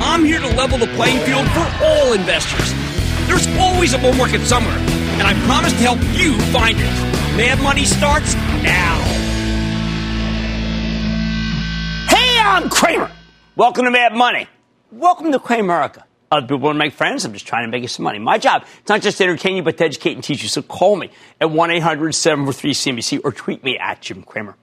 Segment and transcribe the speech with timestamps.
[0.00, 2.72] I'm here to level the playing field for all investors.
[3.26, 7.36] There's always a bull market somewhere, and I promise to help you find it.
[7.36, 8.98] Mad Money starts now.
[12.08, 13.10] Hey, I'm Cramer.
[13.56, 14.46] Welcome to Mad Money.
[14.92, 16.04] Welcome to Cramerica.
[16.30, 17.24] Other people want to make friends.
[17.24, 18.20] I'm just trying to make you some money.
[18.20, 20.48] My job, it's not just to entertain you, but to educate and teach you.
[20.48, 21.10] So call me
[21.40, 24.56] at 1 800 743 CNBC or tweet me at Jim Cramer.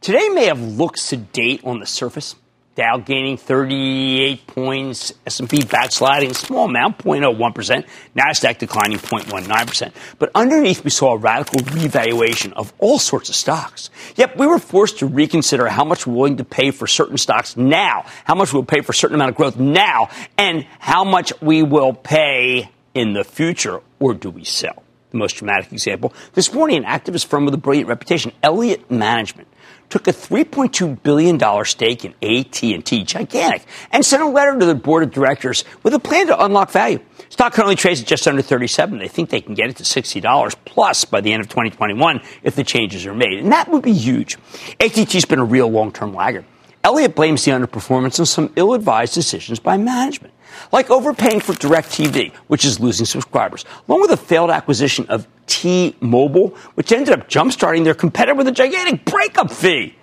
[0.00, 2.34] Today may have looked sedate on the surface.
[2.76, 9.92] Dow gaining 38 points, S&P backsliding small amount, 0.01%, Nasdaq declining 0.19%.
[10.18, 13.88] But underneath, we saw a radical revaluation of all sorts of stocks.
[14.16, 17.56] Yep, we were forced to reconsider how much we're willing to pay for certain stocks
[17.56, 21.32] now, how much we'll pay for a certain amount of growth now, and how much
[21.40, 24.82] we will pay in the future, or do we sell?
[25.12, 26.12] The most dramatic example.
[26.34, 29.48] This morning, an activist firm with a brilliant reputation, Elliott Management,
[29.90, 35.02] took a $3.2 billion stake in AT&T, gigantic, and sent a letter to the board
[35.02, 36.98] of directors with a plan to unlock value.
[37.28, 38.98] Stock currently trades at just under 37.
[38.98, 42.56] They think they can get it to $60 plus by the end of 2021 if
[42.56, 43.38] the changes are made.
[43.38, 44.36] And that would be huge.
[44.80, 46.44] AT&T's been a real long-term laggard.
[46.84, 50.32] Elliott blames the underperformance on some ill-advised decisions by management
[50.72, 56.48] like overpaying for DirecTV, which is losing subscribers, along with a failed acquisition of T-Mobile,
[56.74, 59.96] which ended up jumpstarting their competitor with a gigantic breakup fee.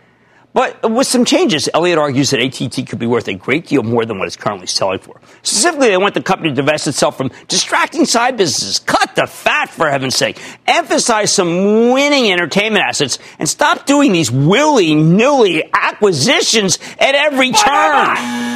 [0.53, 4.05] But with some changes, Elliott argues that AT&T could be worth a great deal more
[4.05, 5.19] than what it's currently selling for.
[5.41, 9.69] Specifically, they want the company to divest itself from distracting side businesses, cut the fat
[9.69, 17.15] for heaven's sake, emphasize some winning entertainment assets, and stop doing these willy-nilly acquisitions at
[17.15, 18.52] every turn.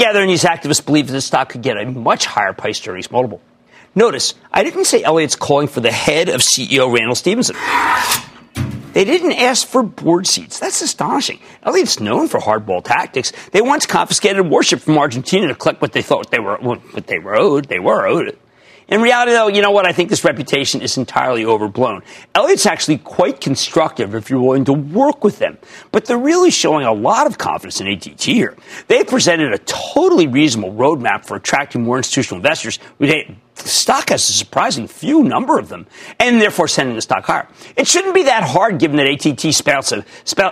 [0.00, 3.40] And these activists believe that the stock could get a much higher price earnings multiple.
[3.94, 7.56] Notice, I didn't say Elliott's calling for the head of CEO Randall Stephenson.
[8.94, 10.58] They didn't ask for board seats.
[10.58, 11.40] That's astonishing.
[11.62, 13.32] Elliott's known for hardball tactics.
[13.50, 17.06] They once confiscated a warship from Argentina to collect what they thought they were what
[17.06, 17.68] they were owed.
[17.68, 18.38] They were owed.
[18.92, 19.86] In reality, though, you know what?
[19.86, 22.02] I think this reputation is entirely overblown.
[22.34, 25.56] Elliott's actually quite constructive if you're willing to work with them.
[25.92, 28.54] But they're really showing a lot of confidence in ATT here.
[28.88, 32.80] They presented a totally reasonable roadmap for attracting more institutional investors.
[32.98, 35.86] The stock has a surprising few number of them,
[36.20, 37.48] and therefore sending the stock higher.
[37.76, 40.04] It shouldn't be that hard given that ATT spouts a,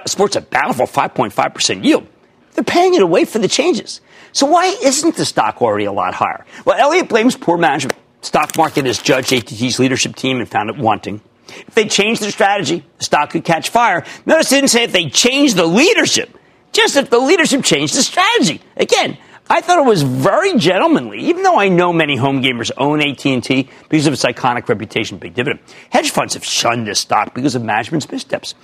[0.06, 2.06] sports a bountiful 5.5% yield.
[2.54, 4.00] They're paying it away for the changes.
[4.32, 6.46] So why isn't the stock already a lot higher?
[6.64, 10.76] Well, Elliott blames poor management stock market has judged ATT's leadership team and found it
[10.76, 11.20] wanting.
[11.48, 14.04] If they changed their strategy, the stock could catch fire.
[14.26, 16.36] Notice it didn't say if they changed the leadership,
[16.72, 18.60] just if the leadership changed the strategy.
[18.76, 19.18] Again,
[19.52, 23.68] I thought it was very gentlemanly, even though I know many home gamers own AT&T
[23.88, 25.58] because of its iconic reputation, big dividend.
[25.90, 28.54] Hedge funds have shunned this stock because of management's missteps.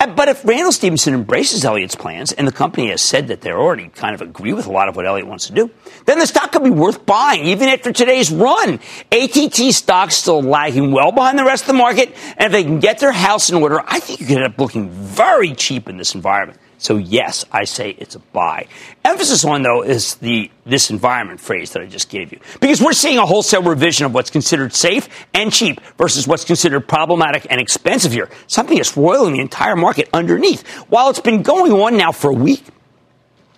[0.00, 3.52] Uh, but if Randall Stephenson embraces Elliott's plans, and the company has said that they
[3.52, 5.70] already kind of agree with a lot of what Elliott wants to do,
[6.06, 8.80] then the stock could be worth buying even after today's run.
[9.12, 12.80] ATT stock's still lagging well behind the rest of the market, and if they can
[12.80, 15.98] get their house in order, I think you could end up looking very cheap in
[15.98, 16.58] this environment.
[16.82, 18.66] So yes, I say it's a buy.
[19.04, 22.40] Emphasis on though is the this environment phrase that I just gave you.
[22.60, 26.88] Because we're seeing a wholesale revision of what's considered safe and cheap versus what's considered
[26.88, 28.28] problematic and expensive here.
[28.48, 30.66] Something that's roiling the entire market underneath.
[30.88, 32.64] While it's been going on now for a week,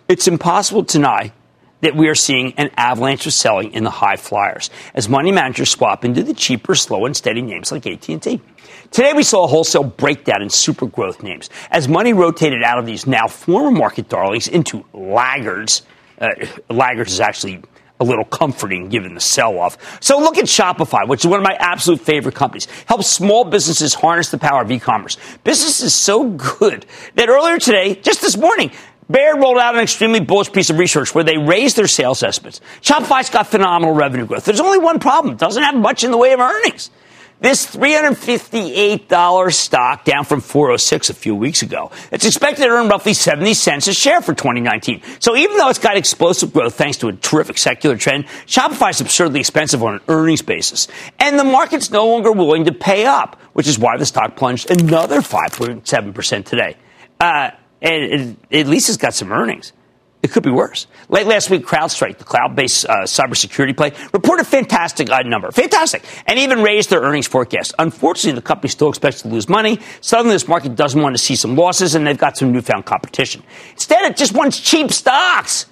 [0.06, 1.32] it's impossible to deny
[1.84, 5.70] that we are seeing an avalanche of selling in the high flyers as money managers
[5.70, 8.40] swap into the cheaper, slow and steady names like AT&T.
[8.90, 12.86] Today we saw a wholesale breakdown in super growth names as money rotated out of
[12.86, 15.82] these now former market darlings into laggards.
[16.18, 16.28] Uh,
[16.70, 17.62] laggards is actually
[18.00, 20.02] a little comforting given the sell off.
[20.02, 22.66] So look at Shopify, which is one of my absolute favorite companies.
[22.86, 25.16] Helps small businesses harness the power of e-commerce.
[25.44, 28.72] Business is so good that earlier today, just this morning,
[29.08, 32.60] Baird rolled out an extremely bullish piece of research where they raised their sales estimates.
[32.80, 34.44] Shopify's got phenomenal revenue growth.
[34.44, 35.34] There's only one problem.
[35.34, 36.90] It doesn't have much in the way of earnings.
[37.40, 41.90] This $358 stock down from 406 a few weeks ago.
[42.10, 45.02] It's expected to earn roughly 70 cents a share for 2019.
[45.18, 49.00] So even though it's got explosive growth thanks to a terrific secular trend, Shopify is
[49.02, 50.88] absurdly expensive on an earnings basis.
[51.18, 54.70] And the market's no longer willing to pay up, which is why the stock plunged
[54.70, 56.76] another 5.7% today.
[57.20, 57.50] Uh,
[57.84, 59.72] and at least it's got some earnings.
[60.22, 60.86] It could be worse.
[61.10, 66.02] Late last week, CrowdStrike, the cloud-based uh, cybersecurity play, reported a fantastic uh, number, fantastic,
[66.26, 67.74] and even raised their earnings forecast.
[67.78, 69.78] Unfortunately, the company still expects to lose money.
[70.00, 73.42] Suddenly, this market doesn't want to see some losses, and they've got some newfound competition.
[73.72, 75.66] Instead, it just wants cheap stocks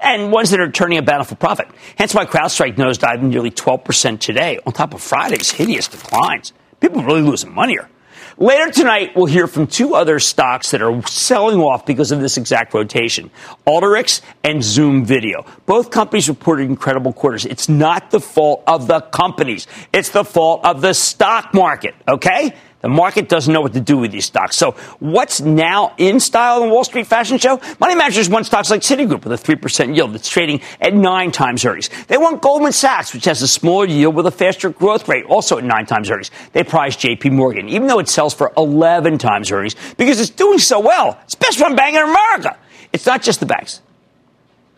[0.00, 1.68] and ones that are turning a bountiful profit.
[1.96, 6.52] Hence why CrowdStrike nosedived nearly 12% today, on top of Friday's hideous declines.
[6.80, 7.88] People are really losing money here.
[8.36, 12.36] Later tonight, we'll hear from two other stocks that are selling off because of this
[12.36, 13.30] exact rotation
[13.64, 15.46] Alteryx and Zoom Video.
[15.66, 17.44] Both companies reported incredible quarters.
[17.44, 22.54] It's not the fault of the companies, it's the fault of the stock market, okay?
[22.84, 24.56] The market doesn't know what to do with these stocks.
[24.56, 27.58] So what's now in style in Wall Street fashion show?
[27.80, 31.64] Money managers want stocks like Citigroup with a 3% yield that's trading at nine times
[31.64, 31.88] earnings.
[32.08, 35.56] They want Goldman Sachs, which has a smaller yield with a faster growth rate, also
[35.56, 36.30] at nine times earnings.
[36.52, 40.58] They prize JP Morgan, even though it sells for 11 times earnings because it's doing
[40.58, 41.18] so well.
[41.24, 42.58] It's best run bank in America.
[42.92, 43.80] It's not just the banks.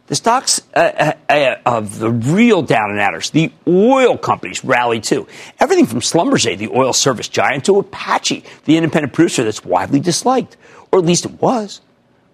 [0.06, 5.00] The stocks uh, uh, uh, of the real down and outers, the oil companies rally
[5.00, 5.26] too.
[5.58, 10.56] Everything from Schlumberger, the oil service giant, to Apache, the independent producer that's widely disliked,
[10.92, 11.80] or at least it was.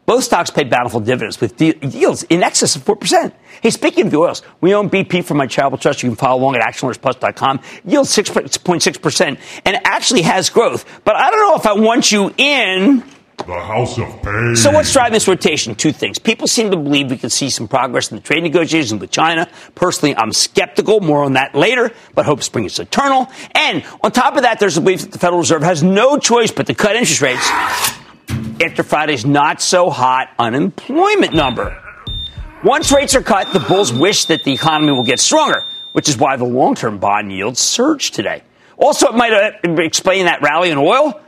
[0.05, 3.33] Both stocks paid bountiful dividends with de- yields in excess of 4%.
[3.63, 6.03] Hey, speaking of the oils, we own BP from my charitable trust.
[6.03, 7.61] You can follow along at actionalertsplus.com.
[7.85, 10.85] Yield 6.6% and actually has growth.
[11.05, 13.05] But I don't know if I want you in
[13.38, 14.56] the House of Pain.
[14.56, 15.75] So what's driving this rotation?
[15.75, 16.19] Two things.
[16.19, 19.49] People seem to believe we can see some progress in the trade negotiations with China.
[19.75, 21.00] Personally, I'm skeptical.
[21.00, 23.29] More on that later, but hope spring is eternal.
[23.55, 26.50] And on top of that, there's a belief that the Federal Reserve has no choice
[26.50, 27.49] but to cut interest rates
[28.62, 31.76] after Friday's not so hot unemployment number.
[32.62, 36.17] Once rates are cut, the bulls wish that the economy will get stronger, which is
[36.17, 38.43] why the long-term bond yields surged today.
[38.76, 39.50] Also, it might uh,
[39.82, 41.20] explain that rally in oil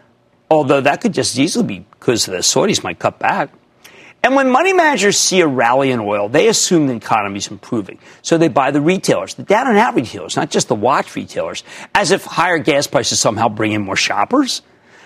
[0.55, 3.51] although that could just easily be because the Saudis might cut back.
[4.23, 7.99] And when money managers see a rally in oil, they assume the economy is improving.
[8.23, 11.63] So they buy the retailers, the down and out retailers, not just the watch retailers,
[11.95, 14.63] as if higher gas prices somehow bring in more shoppers.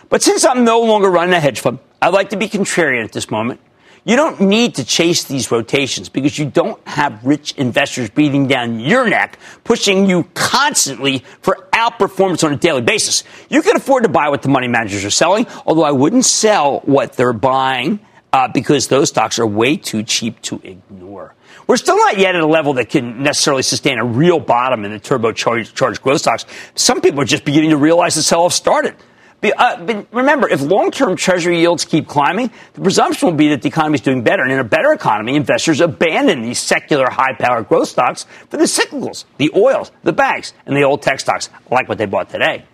[0.09, 3.11] But since I'm no longer running a hedge fund, I'd like to be contrarian at
[3.11, 3.61] this moment.
[4.05, 8.81] You don't need to chase these rotations because you don't have rich investors breathing down
[8.81, 13.25] your neck, pushing you constantly for outperformance on a daily basis.
[13.49, 16.81] You can afford to buy what the money managers are selling, although I wouldn't sell
[16.81, 18.01] what they're buying
[18.33, 21.35] uh, because those stocks are way too cheap to ignore.
[21.67, 24.93] We're still not yet at a level that can necessarily sustain a real bottom in
[24.93, 26.47] the turbocharged growth stocks.
[26.75, 28.95] Some people are just beginning to realize the sell-off started.
[29.41, 33.69] Uh, but remember, if long-term Treasury yields keep climbing, the presumption will be that the
[33.69, 34.43] economy is doing better.
[34.43, 39.25] And in a better economy, investors abandon these secular high-powered growth stocks for the cyclicals,
[39.37, 42.65] the oils, the banks, and the old tech stocks, like what they bought today.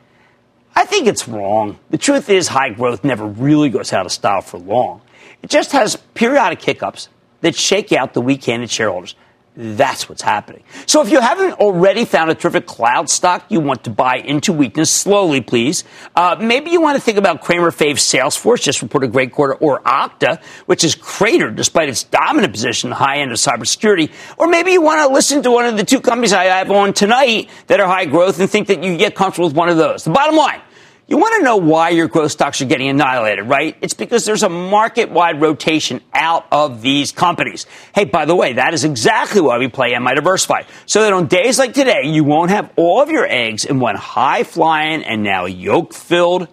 [0.74, 1.78] I think it's wrong.
[1.90, 5.02] The truth is, high growth never really goes out of style for long.
[5.42, 7.10] It just has periodic hiccups
[7.42, 9.14] that shake out the weak-handed shareholders.
[9.56, 10.64] That's what's happening.
[10.86, 14.52] So if you haven't already found a terrific cloud stock you want to buy into
[14.52, 15.84] weakness slowly, please.
[16.16, 19.54] Uh, maybe you want to think about Cramer Fave Salesforce, just reported a great quarter,
[19.54, 24.12] or Okta, which is cratered despite its dominant position in the high end of cybersecurity.
[24.38, 26.92] Or maybe you want to listen to one of the two companies I have on
[26.92, 30.02] tonight that are high growth and think that you get comfortable with one of those.
[30.02, 30.62] The bottom line.
[31.06, 33.76] You want to know why your growth stocks are getting annihilated, right?
[33.82, 37.66] It's because there's a market wide rotation out of these companies.
[37.94, 40.66] Hey, by the way, that is exactly why we play Am I Diversified.
[40.86, 43.96] So that on days like today, you won't have all of your eggs in one
[43.96, 46.48] high flying and now yolk filled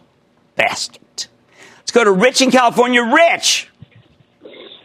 [0.57, 1.29] basket.
[1.77, 3.03] Let's go to Rich in California.
[3.03, 3.69] Rich.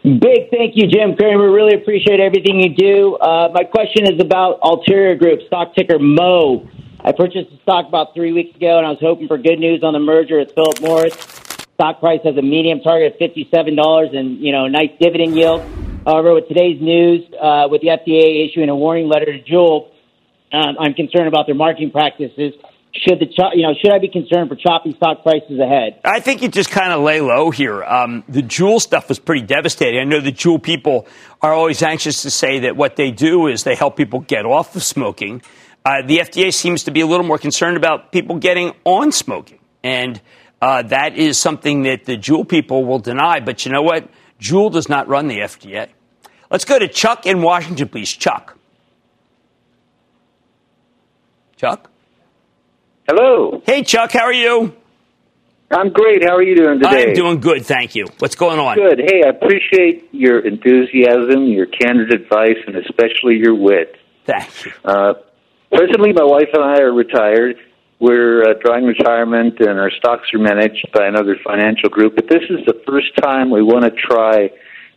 [0.03, 1.51] Big thank you, Jim Cramer.
[1.51, 3.15] Really appreciate everything you do.
[3.17, 6.65] Uh, my question is about Altria Group, stock ticker MO.
[6.99, 9.83] I purchased the stock about three weeks ago, and I was hoping for good news
[9.83, 11.13] on the merger with Philip Morris.
[11.75, 15.61] Stock price has a medium target of fifty-seven dollars, and you know, nice dividend yield.
[16.05, 19.89] However, with today's news, uh, with the FDA issuing a warning letter to Juul,
[20.51, 22.53] um, I'm concerned about their marketing practices.
[22.93, 25.99] Should the cho- you know should I be concerned for choppy stock prices ahead?
[26.03, 27.83] I think you just kind of lay low here.
[27.83, 29.99] Um, the Juul stuff was pretty devastating.
[29.99, 31.05] I know the Juul people
[31.43, 34.75] are always anxious to say that what they do is they help people get off
[34.75, 35.43] of smoking.
[35.87, 39.59] Uh, the FDA seems to be a little more concerned about people getting on smoking,
[39.83, 40.19] and
[40.61, 43.39] uh, that is something that the Juul people will deny.
[43.39, 44.09] But you know what?
[44.37, 45.87] Juul does not run the FDA.
[46.51, 48.11] Let's go to Chuck in Washington, please.
[48.11, 48.57] Chuck.
[51.55, 51.89] Chuck?
[53.07, 53.63] Hello.
[53.65, 54.75] Hey, Chuck, how are you?
[55.71, 56.21] I'm great.
[56.21, 57.07] How are you doing today?
[57.07, 58.07] I'm doing good, thank you.
[58.19, 58.75] What's going on?
[58.75, 58.99] Good.
[58.99, 63.95] Hey, I appreciate your enthusiasm, your candid advice, and especially your wit.
[64.25, 64.73] Thank you.
[64.83, 65.13] Uh,
[65.71, 67.55] presently, my wife and I are retired.
[67.99, 72.15] We're uh, drawing retirement, and our stocks are managed by another financial group.
[72.15, 74.49] But this is the first time we want to try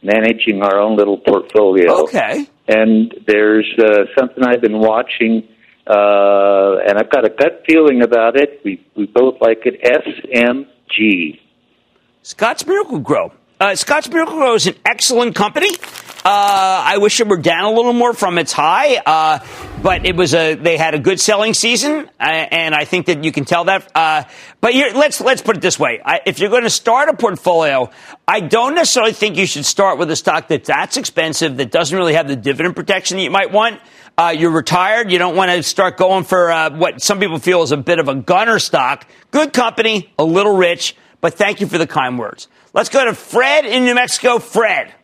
[0.02, 2.02] managing our own little portfolio.
[2.04, 2.46] Okay.
[2.68, 5.48] And there's uh, something I've been watching
[5.90, 8.60] uh, and I've got a gut feeling about it.
[8.64, 9.82] We we both like it.
[9.82, 11.40] SMG.
[12.22, 13.32] Scotts Miracle-Gro.
[13.60, 15.68] Uh, Scotts Miracle-Gro is an excellent company.
[15.68, 19.44] Uh, I wish it were down a little more from its high, uh,
[19.82, 23.22] but it was a they had a good selling season, uh, and I think that
[23.22, 23.90] you can tell that.
[23.94, 24.24] Uh,
[24.62, 27.90] but let's let's put it this way: I, if you're going to start a portfolio,
[28.26, 31.96] I don't necessarily think you should start with a stock that that's expensive that doesn't
[31.96, 33.78] really have the dividend protection that you might want.
[34.16, 35.12] Uh, you're retired.
[35.12, 37.98] You don't want to start going for uh, what some people feel is a bit
[37.98, 39.06] of a gunner stock.
[39.30, 42.48] Good company, a little rich, but thank you for the kind words.
[42.72, 44.38] Let's go to Fred in New Mexico.
[44.38, 44.94] Fred.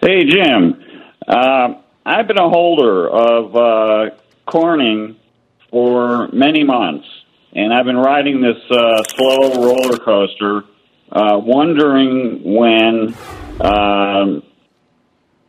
[0.00, 0.82] Hey, Jim.
[1.26, 5.16] Uh, I've been a holder of uh, Corning
[5.70, 7.06] for many months,
[7.52, 10.62] and I've been riding this uh, slow roller coaster,
[11.12, 13.14] uh, wondering when
[13.60, 14.42] um,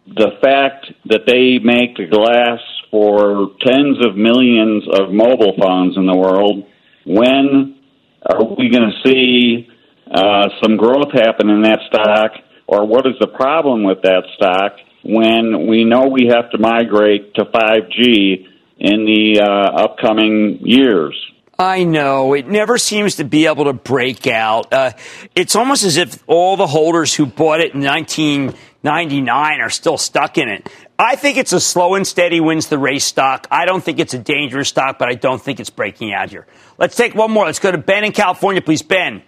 [0.05, 2.59] the fact that they make the glass
[2.91, 6.65] for tens of millions of mobile phones in the world,
[7.07, 7.79] when
[8.23, 9.68] are we going to see
[10.11, 12.31] uh, some growth happen in that stock,
[12.67, 14.73] or what is the problem with that stock
[15.03, 18.45] when we know we have to migrate to 5G
[18.77, 21.15] in the uh, upcoming years?
[21.59, 22.33] I know.
[22.33, 24.71] It never seems to be able to break out.
[24.71, 24.93] Uh,
[25.35, 30.37] it's almost as if all the holders who bought it in 1999 are still stuck
[30.37, 30.69] in it.
[30.97, 33.45] I think it's a slow and steady wins the race stock.
[33.51, 36.47] I don't think it's a dangerous stock, but I don't think it's breaking out here.
[36.77, 37.45] Let's take one more.
[37.45, 38.81] Let's go to Ben in California, please.
[38.81, 39.21] Ben.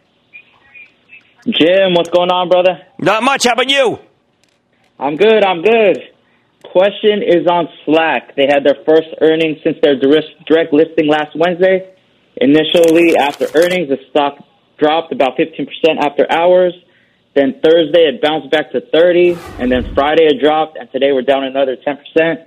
[1.46, 2.82] Jim, what's going on, brother?
[3.00, 3.46] Not much.
[3.46, 3.98] How about you?
[5.00, 5.44] I'm good.
[5.44, 5.98] I'm good.
[6.64, 8.36] Question is on Slack.
[8.36, 11.94] They had their first earnings since their direct listing last Wednesday.
[12.38, 14.38] Initially, after earnings, the stock
[14.78, 15.68] dropped about 15%
[16.00, 16.74] after hours.
[17.34, 21.22] Then Thursday, it bounced back to 30, and then Friday it dropped, and today we're
[21.24, 22.46] down another 10%.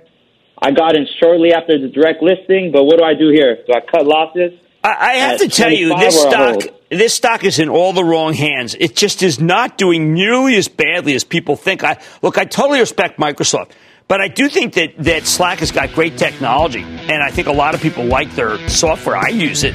[0.61, 3.57] I got in shortly after the direct listing, but what do I do here?
[3.67, 4.53] Do I cut losses?
[4.83, 6.61] I, I have to tell you, this stock
[6.99, 8.75] this stock is in all the wrong hands.
[8.79, 11.83] It just is not doing nearly as badly as people think.
[11.83, 13.71] I look, I totally respect Microsoft.
[14.07, 17.51] But I do think that, that Slack has got great technology, and I think a
[17.51, 19.17] lot of people like their software.
[19.17, 19.73] I use it.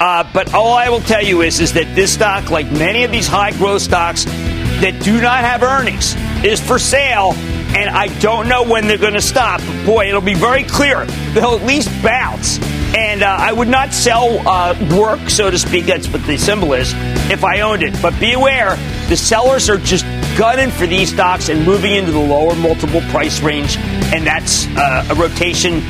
[0.00, 3.10] Uh, but all I will tell you is, is that this stock, like many of
[3.10, 7.32] these high growth stocks that do not have earnings, is for sale.
[7.76, 9.60] And I don't know when they're going to stop.
[9.60, 11.04] But Boy, it'll be very clear.
[11.32, 12.58] They'll at least bounce.
[12.96, 15.84] And uh, I would not sell uh, work, so to speak.
[15.84, 16.94] That's what the symbol is.
[17.30, 18.76] If I owned it, but be aware,
[19.10, 20.06] the sellers are just
[20.38, 25.08] gunning for these stocks and moving into the lower multiple price range, and that's uh,
[25.10, 25.80] a rotation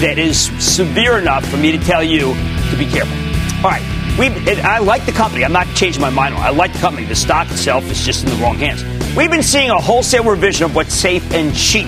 [0.00, 3.16] that is severe enough for me to tell you to be careful.
[3.64, 3.82] All right.
[4.18, 5.44] We, it, I like the company.
[5.44, 6.34] I'm not changing my mind.
[6.34, 7.06] I like the company.
[7.06, 8.82] The stock itself is just in the wrong hands.
[9.16, 11.86] We've been seeing a wholesale revision of what's safe and cheap.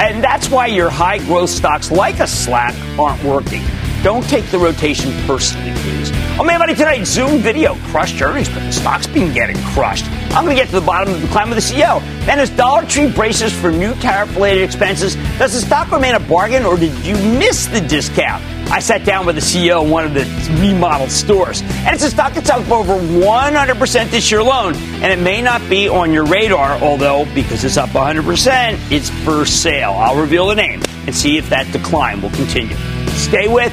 [0.00, 3.62] And that's why your high growth stocks like a Slack aren't working.
[4.02, 6.10] Don't take the rotation personally, please.
[6.38, 10.04] Oh, man, buddy, tonight, Zoom video crushed earnings, but the stock's been getting crushed.
[10.30, 12.00] I'm going to get to the bottom of the climb of the CEO.
[12.24, 16.20] Then as Dollar Tree braces for new tariff related expenses, does the stock remain a
[16.20, 18.40] bargain or did you miss the discount?
[18.70, 20.24] I sat down with the CEO of one of the
[20.60, 24.76] remodeled stores, and it's a stock that's up over 100% this year alone.
[24.76, 29.44] And it may not be on your radar, although because it's up 100%, it's for
[29.44, 29.92] sale.
[29.92, 32.76] I'll reveal the name and see if that decline will continue.
[33.08, 33.72] Stay with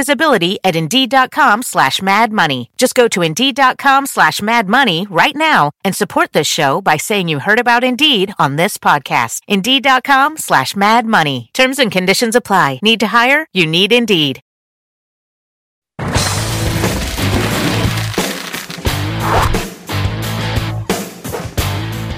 [0.01, 2.71] visibility at Indeed.com slash Mad Money.
[2.75, 7.27] Just go to Indeed.com slash Mad Money right now and support this show by saying
[7.27, 9.41] you heard about Indeed on this podcast.
[9.47, 11.51] Indeed.com slash Mad Money.
[11.53, 12.79] Terms and conditions apply.
[12.81, 13.45] Need to hire?
[13.53, 14.41] You need Indeed.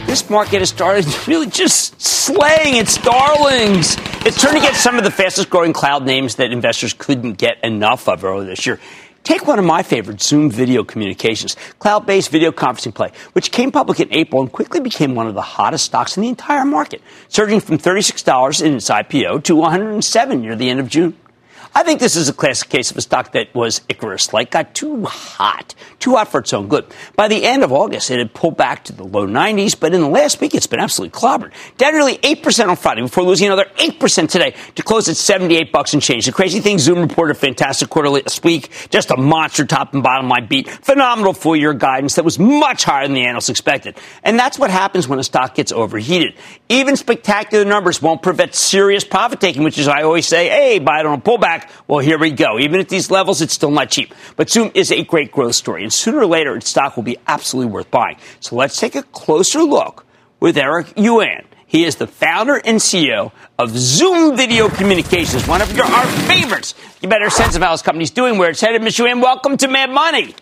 [0.07, 3.97] This market has started really just slaying its darlings.
[4.25, 8.07] It's turned get some of the fastest growing cloud names that investors couldn't get enough
[8.07, 8.79] of earlier this year.
[9.23, 13.69] Take one of my favorites, Zoom Video Communications, cloud based video conferencing play, which came
[13.69, 17.01] public in April and quickly became one of the hottest stocks in the entire market,
[17.27, 21.17] surging from $36 in its IPO to 107 near the end of June.
[21.75, 24.75] I think this is a classic case of a stock that was Icarus like, got
[24.75, 26.85] too hot, too hot for its own good.
[27.15, 30.01] By the end of August, it had pulled back to the low 90s, but in
[30.01, 31.51] the last week, it's been absolutely clobbered.
[31.77, 35.93] Down nearly 8% on Friday before losing another 8% today to close at 78 bucks
[35.93, 36.27] and change.
[36.27, 40.03] The crazy thing, Zoom reported a fantastic quarter last week, just a monster top and
[40.03, 43.97] bottom line beat, phenomenal full year guidance that was much higher than the analysts expected.
[44.23, 46.35] And that's what happens when a stock gets overheated.
[46.69, 50.99] Even spectacular numbers won't prevent serious profit taking, which is I always say, hey, buy
[50.99, 51.62] it on a pullback.
[51.87, 52.59] Well, here we go.
[52.59, 54.13] Even at these levels, it's still not cheap.
[54.35, 57.17] But Zoom is a great growth story, and sooner or later, its stock will be
[57.27, 58.17] absolutely worth buying.
[58.39, 60.05] So let's take a closer look
[60.39, 61.43] with Eric Yuan.
[61.65, 66.75] He is the founder and CEO of Zoom Video Communications, one of your, our favorites.
[67.01, 68.81] You better sense of how this company's doing, where it's headed.
[68.83, 68.99] Mr.
[68.99, 70.35] Yuan, welcome to Mad Money.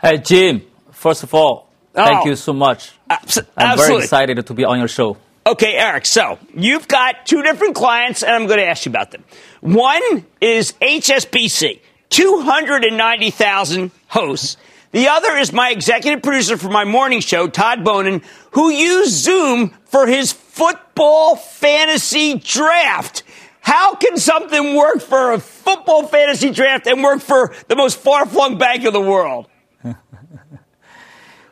[0.00, 0.62] Hey, Jim.
[0.92, 2.28] First of all, thank Oh.
[2.28, 2.92] you so much.
[3.10, 3.18] I'm
[3.56, 3.76] absolutely.
[3.86, 5.16] very excited to be on your show.
[5.48, 9.12] Okay, Eric, so you've got two different clients, and I'm going to ask you about
[9.12, 9.24] them.
[9.62, 11.80] One is HSBC,
[12.10, 14.58] 290,000 hosts.
[14.90, 19.70] The other is my executive producer for my morning show, Todd Bonin, who used Zoom
[19.86, 23.22] for his football fantasy draft.
[23.62, 28.26] How can something work for a football fantasy draft and work for the most far
[28.26, 29.48] flung bank in the world?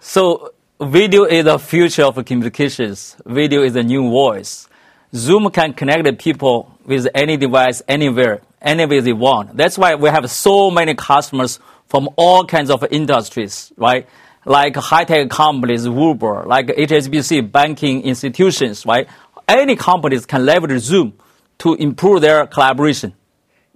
[0.01, 3.17] So, video is the future of communications.
[3.25, 4.69] Video is the new voice.
[5.15, 9.57] Zoom can connect people with any device, anywhere, anywhere they want.
[9.57, 11.59] That's why we have so many customers
[11.89, 14.07] from all kinds of industries, right?
[14.45, 19.09] Like high-tech companies, Uber, like HSBC, banking institutions, right?
[19.49, 21.15] Any companies can leverage Zoom
[21.59, 23.15] to improve their collaboration.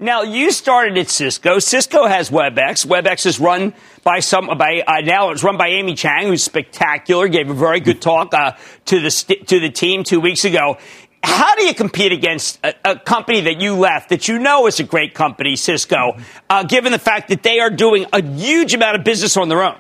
[0.03, 1.59] Now you started at Cisco.
[1.59, 2.87] Cisco has WebEx.
[2.87, 7.29] WebEx is run by some by uh, now it's run by Amy Chang, who's spectacular.
[7.29, 8.53] Gave a very good talk uh,
[8.87, 10.79] to the st- to the team two weeks ago.
[11.23, 14.81] How do you compete against a, a, company that you left that you know is
[14.81, 16.17] a great company, Cisco,
[16.49, 19.63] uh, given the fact that they are doing a huge amount of business on their
[19.63, 19.79] own?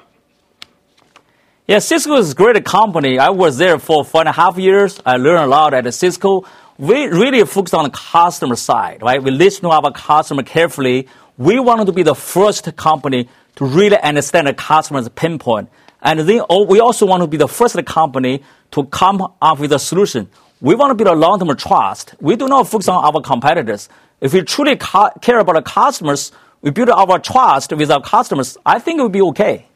[1.67, 3.19] Yeah, Cisco is a great company.
[3.19, 5.01] I was there for four and a half years.
[5.07, 6.45] I learned a lot at Cisco.
[6.81, 9.23] We really focus on the customer side, right?
[9.23, 11.09] We listen to our customer carefully.
[11.37, 15.69] We want to be the first company to really understand the customer's pinpoint
[16.01, 19.79] And then we also want to be the first company to come up with a
[19.79, 20.31] solution.
[20.63, 22.15] We want to build a long-term trust.
[22.19, 23.91] We do not focus on our competitors.
[24.23, 28.57] If we truly ca- care about our customers, we build our trust with our customers.
[28.65, 29.67] I think it will be okay.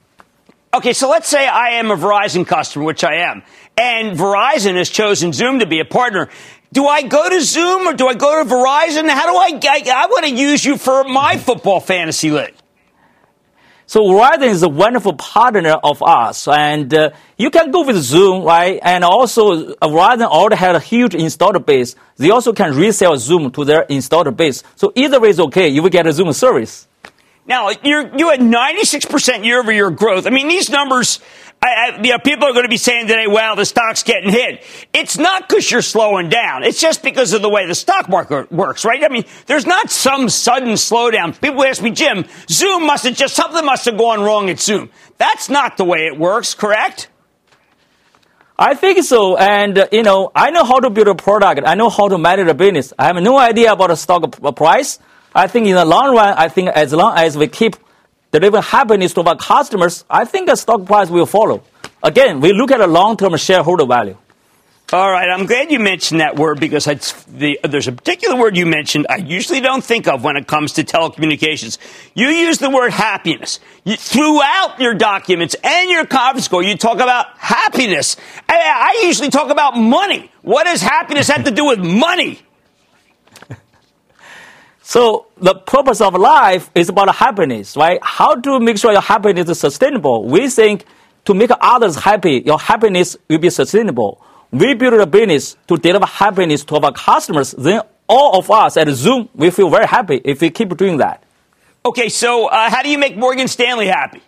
[0.72, 3.42] Okay, so let's say I am a Verizon customer, which I am,
[3.76, 6.30] and Verizon has chosen Zoom to be a partner.
[6.74, 9.08] Do I go to Zoom or do I go to Verizon?
[9.08, 12.56] How do I, I, I want to use you for my football fantasy league.
[13.86, 18.42] So Verizon is a wonderful partner of us, and uh, you can go with Zoom,
[18.42, 18.80] right?
[18.82, 21.94] And also, uh, Verizon already had a huge installed base.
[22.16, 24.64] They also can resell Zoom to their installed base.
[24.74, 25.68] So either way is okay.
[25.68, 26.88] You will get a Zoom service.
[27.46, 30.26] Now, you're, you had 96% year over year growth.
[30.26, 31.20] I mean, these numbers,
[31.64, 34.30] I, I, you know, people are going to be saying today, well, the stock's getting
[34.30, 34.62] hit.
[34.92, 36.62] It's not because you're slowing down.
[36.62, 39.02] It's just because of the way the stock market works, right?
[39.02, 41.40] I mean, there's not some sudden slowdown.
[41.40, 44.90] People ask me, Jim, Zoom must have just, something must have gone wrong at Zoom.
[45.16, 47.08] That's not the way it works, correct?
[48.58, 49.38] I think so.
[49.38, 51.62] And, uh, you know, I know how to build a product.
[51.64, 52.92] I know how to manage a business.
[52.98, 54.98] I have no idea about a stock price.
[55.34, 57.76] I think in the long run, I think as long as we keep
[58.34, 61.62] deliver happiness to our customers, I think the stock price will follow.
[62.02, 64.16] Again, we look at a long-term shareholder value.
[64.92, 68.66] All right, I'm glad you mentioned that word because the, there's a particular word you
[68.66, 71.78] mentioned I usually don't think of when it comes to telecommunications.
[72.14, 73.60] You use the word happiness.
[73.84, 78.16] You, throughout your documents and your conference call, you talk about happiness.
[78.48, 80.30] I, I usually talk about money.
[80.42, 82.40] What does happiness have to do with money?
[84.86, 87.98] So the purpose of life is about happiness, right?
[88.02, 90.24] How to make sure your happiness is sustainable?
[90.24, 90.84] We think
[91.24, 94.22] to make others happy, your happiness will be sustainable.
[94.52, 97.52] We build a business to deliver happiness to our customers.
[97.56, 101.24] Then all of us at Zoom, we feel very happy if we keep doing that.
[101.86, 104.20] Okay, so uh, how do you make Morgan Stanley happy?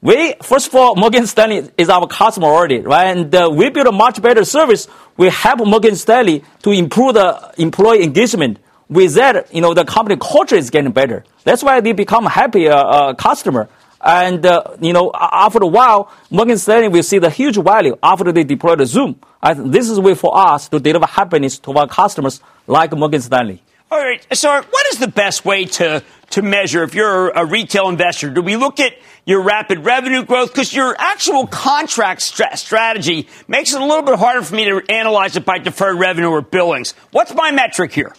[0.00, 3.16] We, first of all, Morgan Stanley is our customer already, right?
[3.16, 4.86] And uh, we build a much better service.
[5.16, 8.60] We help Morgan Stanley to improve the employee engagement
[8.92, 11.24] with that, you know, the company culture is getting better.
[11.44, 13.68] That's why they become happier uh, customer.
[14.00, 18.32] And, uh, you know, after a while, Morgan Stanley will see the huge value after
[18.32, 19.20] they deploy the Zoom.
[19.42, 23.20] And this is a way for us to deliver happiness to our customers like Morgan
[23.20, 23.62] Stanley.
[23.92, 24.26] All right.
[24.32, 28.30] So, what is the best way to, to measure if you're a retail investor?
[28.30, 28.94] Do we look at
[29.26, 30.50] your rapid revenue growth?
[30.50, 35.36] Because your actual contract strategy makes it a little bit harder for me to analyze
[35.36, 36.92] it by deferred revenue or billings.
[37.10, 38.14] What's my metric here?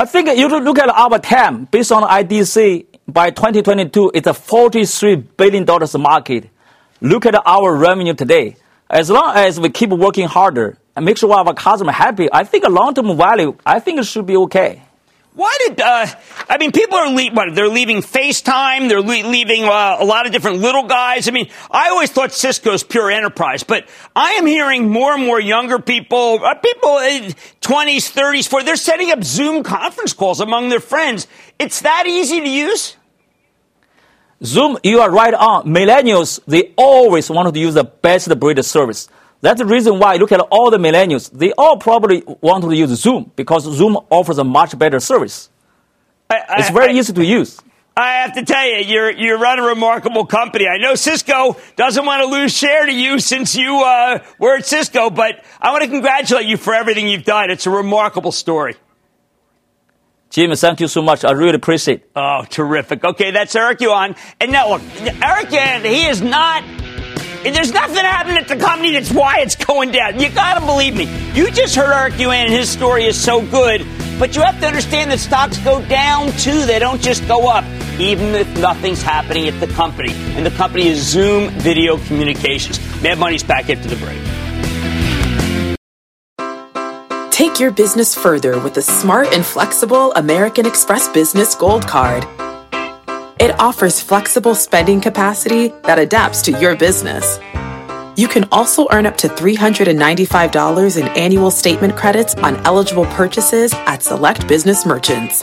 [0.00, 5.36] I think you look at our TAM based on IDC by 2022, it's a $43
[5.36, 5.66] billion
[6.00, 6.48] market.
[7.02, 8.56] Look at our revenue today.
[8.88, 12.64] As long as we keep working harder and make sure our customers happy, I think
[12.64, 14.80] a long-term value, I think it should be okay.
[15.40, 16.06] Why did uh,
[16.50, 20.26] I mean people are le- what they're leaving FaceTime, they're le- leaving uh, a lot
[20.26, 21.28] of different little guys.
[21.28, 25.40] I mean, I always thought Cisco's pure enterprise, but I am hearing more and more
[25.40, 27.00] younger people, uh, people
[27.62, 31.26] twenties, thirties, for they're setting up Zoom conference calls among their friends.
[31.58, 32.96] It's that easy to use.
[34.44, 35.64] Zoom, you are right on.
[35.64, 39.08] Millennials, they always want to use the best breed service.
[39.40, 41.30] That's the reason why look at all the millennials.
[41.30, 45.48] They all probably want to use Zoom because Zoom offers a much better service.
[46.28, 47.60] I, I, it's very I, easy to use.
[47.96, 50.66] I have to tell you, you're you run a remarkable company.
[50.68, 54.66] I know Cisco doesn't want to lose share to you since you uh, were at
[54.66, 57.50] Cisco, but I want to congratulate you for everything you've done.
[57.50, 58.76] It's a remarkable story.
[60.30, 61.24] Jim, thank you so much.
[61.24, 62.10] I really appreciate it.
[62.14, 63.04] Oh, terrific.
[63.04, 64.14] Okay, that's Eric Yuan.
[64.40, 64.82] And now, look,
[65.20, 65.48] Eric,
[65.82, 66.62] he is not
[67.44, 70.20] there's nothing happening at the company that's why it's going down.
[70.20, 71.04] You gotta believe me.
[71.32, 73.86] You just heard Yuan and his story is so good,
[74.18, 76.66] but you have to understand that stocks go down too.
[76.66, 77.64] They don't just go up,
[77.98, 80.12] even if nothing's happening at the company.
[80.36, 82.78] And the company is Zoom Video Communications.
[83.02, 84.20] Mad Money's back after the break.
[87.30, 92.26] Take your business further with the smart and flexible American Express Business Gold Card.
[93.40, 97.38] It offers flexible spending capacity that adapts to your business.
[98.14, 104.02] You can also earn up to $395 in annual statement credits on eligible purchases at
[104.02, 105.40] select business merchants.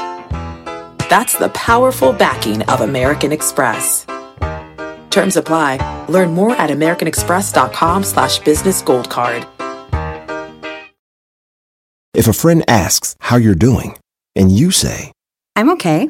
[1.09, 4.05] That's the powerful backing of American Express.
[5.09, 6.05] Terms apply.
[6.07, 9.47] Learn more at americanexpress.com slash business gold card.
[12.13, 13.97] If a friend asks how you're doing,
[14.35, 15.11] and you say,
[15.55, 16.09] I'm okay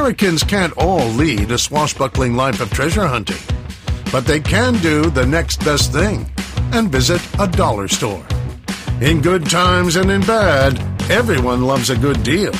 [0.00, 3.36] Americans can't all lead a swashbuckling life of treasure hunting,
[4.10, 6.26] but they can do the next best thing
[6.72, 8.26] and visit a dollar store.
[9.02, 10.78] In good times and in bad,
[11.10, 12.54] everyone loves a good deal.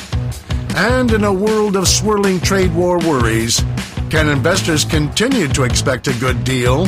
[0.76, 3.64] And in a world of swirling trade war worries,
[4.11, 6.85] can investors continue to expect a good deal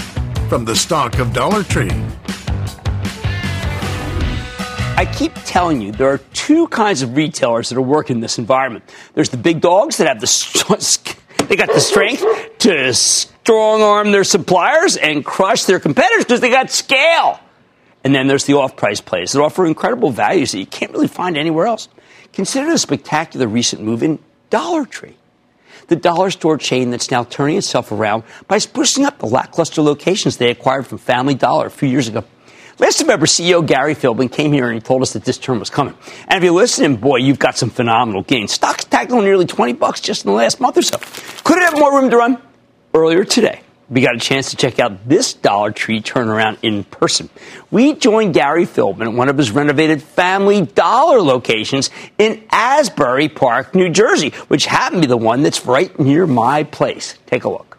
[0.50, 1.90] from the stock of Dollar Tree?
[5.02, 8.38] I keep telling you, there are two kinds of retailers that are working in this
[8.38, 8.84] environment.
[9.14, 11.16] There's the big dogs that have the
[11.48, 12.24] they got the strength
[12.58, 17.40] to strong arm their suppliers and crush their competitors because they got scale.
[18.04, 21.36] And then there's the off-price players that offer incredible values that you can't really find
[21.36, 21.88] anywhere else.
[22.32, 25.16] Consider the spectacular recent move in Dollar Tree
[25.88, 30.36] the dollar store chain that's now turning itself around by sprucing up the lackluster locations
[30.36, 32.24] they acquired from Family Dollar a few years ago.
[32.82, 35.70] Last November, CEO Gary Philbin came here and he told us that this term was
[35.70, 35.94] coming.
[36.26, 38.50] And if you're listening, boy, you've got some phenomenal gains.
[38.50, 40.98] Stocks tacked on nearly 20 bucks just in the last month or so.
[41.44, 42.42] Could it have more room to run?
[42.92, 47.30] Earlier today, we got a chance to check out this Dollar Tree turnaround in person.
[47.70, 53.76] We joined Gary Philbin at one of his renovated Family Dollar locations in Asbury Park,
[53.76, 57.16] New Jersey, which happened to be the one that's right near my place.
[57.26, 57.78] Take a look.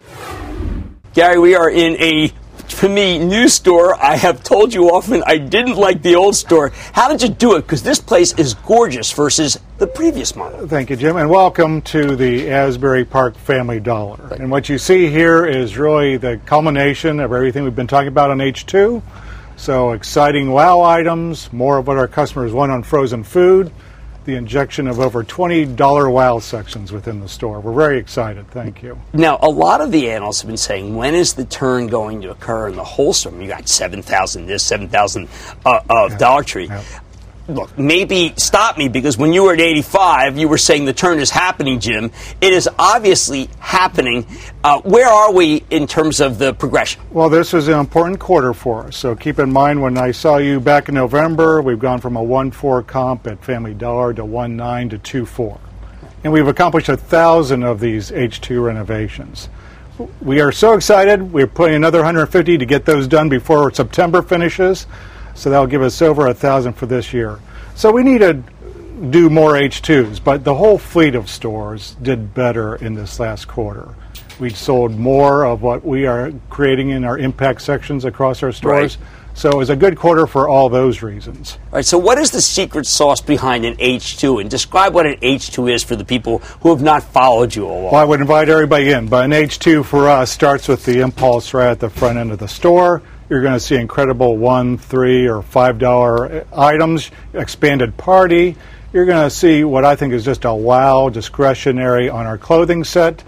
[1.12, 2.32] Gary, we are in a
[2.80, 3.94] to me, new store.
[4.02, 6.70] I have told you often I didn't like the old store.
[6.92, 7.62] How did you do it?
[7.62, 10.66] Because this place is gorgeous versus the previous model.
[10.66, 14.34] Thank you, Jim, and welcome to the Asbury Park Family Dollar.
[14.34, 18.30] And what you see here is really the culmination of everything we've been talking about
[18.30, 19.02] on H2.
[19.56, 23.70] So exciting wow items, more of what our customers want on frozen food
[24.24, 27.60] the injection of over $20 wow sections within the store.
[27.60, 28.48] We're very excited.
[28.50, 28.98] Thank you.
[29.12, 32.30] Now, a lot of the analysts have been saying, when is the turn going to
[32.30, 33.40] occur in the wholesome?
[33.40, 35.28] You got 7,000 this, 7,000
[35.64, 36.18] uh, of yeah.
[36.18, 36.66] Dollar Tree.
[36.66, 36.82] Yeah
[37.48, 41.18] look, maybe stop me because when you were at 85, you were saying the turn
[41.18, 42.10] is happening, Jim.
[42.40, 44.26] It is obviously happening.
[44.62, 47.02] Uh, where are we in terms of the progression?
[47.10, 48.96] Well, this is an important quarter for us.
[48.96, 52.22] So keep in mind when I saw you back in November, we've gone from a
[52.22, 55.60] 1 4 comp at Family Dollar to 1 9 to 2 4.
[56.24, 59.50] And we've accomplished a thousand of these H2 renovations.
[60.20, 61.32] We are so excited.
[61.32, 64.86] We're putting another 150 to get those done before September finishes.
[65.34, 67.40] So that'll give us over a thousand for this year.
[67.74, 68.42] So we need to
[69.10, 73.94] do more H2s, but the whole fleet of stores did better in this last quarter.
[74.38, 78.96] We sold more of what we are creating in our impact sections across our stores.
[78.96, 79.08] Right.
[79.36, 81.58] So it was a good quarter for all those reasons.
[81.64, 84.40] All right, so what is the secret sauce behind an H2?
[84.40, 87.84] And describe what an H2 is for the people who have not followed you along.
[87.84, 91.52] Well, I would invite everybody in, but an H2 for us starts with the impulse
[91.52, 95.26] right at the front end of the store you're going to see incredible one, three,
[95.26, 98.56] or five dollar items, expanded party.
[98.92, 102.84] You're going to see what I think is just a wow discretionary on our clothing
[102.84, 103.24] set.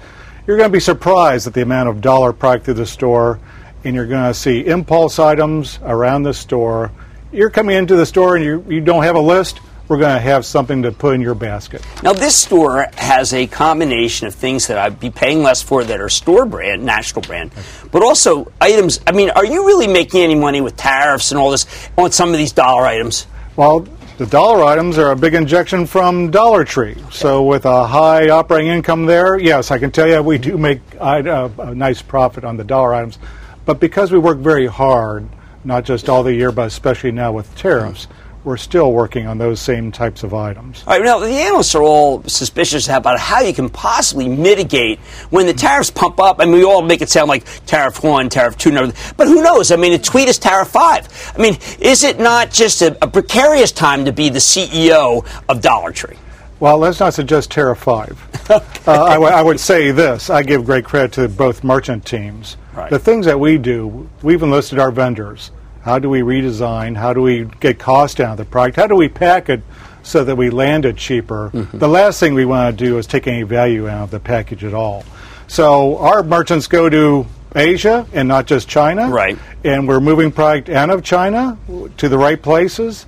[0.47, 3.41] You're going to be surprised at the amount of dollar product through the store,
[3.83, 6.93] and you're going to see impulse items around the store.
[7.33, 10.21] You're coming into the store and you, you don't have a list we're going to
[10.21, 11.85] have something to put in your basket.
[12.03, 16.01] Now, this store has a combination of things that I'd be paying less for that
[16.01, 17.53] are store brand, national brand,
[17.93, 19.01] but also items.
[19.07, 22.31] I mean, are you really making any money with tariffs and all this on some
[22.31, 23.27] of these dollar items?
[23.57, 23.87] Well,
[24.19, 26.97] the dollar items are a big injection from Dollar Tree.
[27.11, 30.81] So, with a high operating income there, yes, I can tell you we do make
[30.99, 33.19] a, a nice profit on the dollar items.
[33.67, 35.29] But because we work very hard,
[35.65, 38.07] not just all the year, but especially now with tariffs,
[38.47, 40.85] we're still working on those same types of items.
[40.87, 45.47] All right, now the analysts are all suspicious about how you can possibly mitigate when
[45.47, 46.37] the tariffs pump up.
[46.39, 48.71] I mean, we all make it sound like tariff one, tariff two,
[49.17, 49.73] but who knows?
[49.73, 51.09] I mean, a tweet is tariff five.
[51.37, 55.61] I mean, is it not just a, a precarious time to be the CEO of
[55.61, 56.17] Dollar Tree?
[56.61, 58.51] Well, let's not suggest Tariff 5.
[58.51, 62.57] uh, I, w- I would say this I give great credit to both merchant teams.
[62.75, 62.89] Right.
[62.89, 65.51] The things that we do, we've enlisted our vendors.
[65.87, 66.97] How do we redesign?
[66.97, 68.75] How do we get cost down of the product?
[68.75, 69.63] How do we pack it
[70.03, 71.51] so that we land it cheaper?
[71.55, 71.79] Mm-hmm.
[71.79, 74.65] The last thing we want to do is take any value out of the package
[74.65, 75.05] at all.
[75.47, 79.09] So our merchants go to Asia and not just China.
[79.09, 79.39] Right.
[79.63, 81.57] And we're moving product out of China
[81.99, 83.07] to the right places.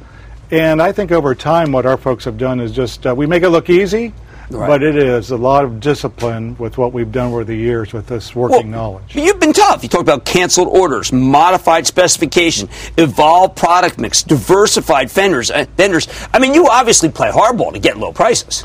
[0.53, 3.43] And I think over time, what our folks have done is just uh, we make
[3.43, 4.15] it look easy.
[4.51, 4.67] Right.
[4.67, 8.07] But it is a lot of discipline with what we've done over the years with
[8.07, 9.15] this working well, knowledge.
[9.15, 9.83] You've been tough.
[9.83, 15.51] You talked about canceled orders, modified specification, evolved product mix, diversified vendors.
[15.51, 16.09] Uh, vendors.
[16.33, 18.65] I mean, you obviously play hardball to get low prices.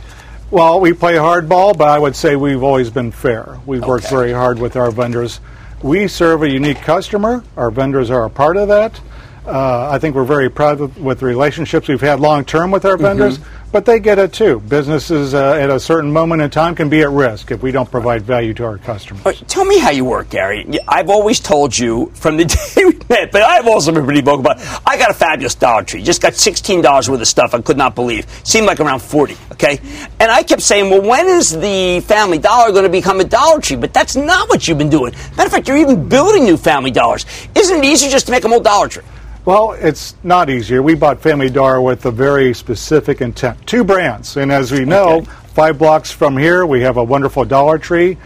[0.52, 3.60] Well, we play hardball, but I would say we've always been fair.
[3.66, 5.42] We've worked very hard with our vendors.
[5.82, 7.44] We serve a unique customer.
[7.58, 9.02] Our vendors are a part of that.
[9.46, 12.86] Uh, I think we're very proud of, with the relationships we've had long term with
[12.86, 13.40] our vendors,
[13.74, 14.62] but they get it too.
[14.62, 17.92] Businesses uh, at a certain moment in time can be at risk if we don't
[17.92, 19.26] provide value to our customers.
[19.26, 20.66] Right, tell me how you work, Gary.
[20.88, 24.40] I've always told you from the day we met, but I've also been pretty vocal
[24.40, 24.62] about.
[24.62, 24.82] it.
[24.86, 26.04] I got a fabulous Dollar Tree.
[26.04, 27.54] Just got sixteen dollars worth of stuff.
[27.54, 28.26] I could not believe.
[28.46, 29.36] Seemed like around forty.
[29.52, 29.78] Okay,
[30.22, 33.60] and I kept saying, well, when is the Family Dollar going to become a Dollar
[33.60, 33.76] Tree?
[33.76, 35.12] But that's not what you've been doing.
[35.36, 37.26] Matter of fact, you're even building new Family Dollars.
[37.56, 39.04] Isn't it easier just to make them all Dollar Tree?
[39.46, 40.82] Well, it's not easier.
[40.82, 43.68] We bought Family Dollar with a very specific intent.
[43.68, 44.38] Two brands.
[44.38, 48.18] And as we know, five blocks from here, we have a wonderful Dollar Tree.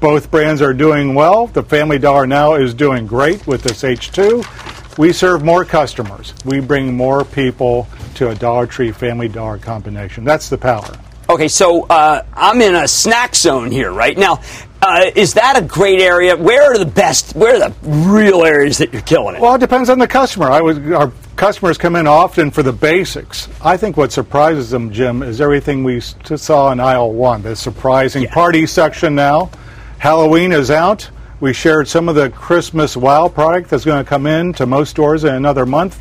[0.00, 1.46] Both brands are doing well.
[1.46, 4.98] The Family Dollar now is doing great with this H2.
[4.98, 6.34] We serve more customers.
[6.44, 10.24] We bring more people to a Dollar Tree Family Dollar combination.
[10.24, 10.94] That's the power.
[11.28, 14.42] Okay, so uh, I'm in a snack zone here, right now.
[14.82, 16.36] Uh, is that a great area?
[16.36, 17.34] Where are the best?
[17.34, 19.40] Where are the real areas that you're killing it?
[19.40, 20.50] Well, it depends on the customer.
[20.50, 23.48] I would, our customers come in often for the basics.
[23.62, 27.42] I think what surprises them, Jim, is everything we saw in aisle one.
[27.42, 29.50] The surprising party section now.
[29.98, 31.08] Halloween is out.
[31.40, 34.90] We shared some of the Christmas wow product that's going to come in to most
[34.90, 36.00] stores in another month.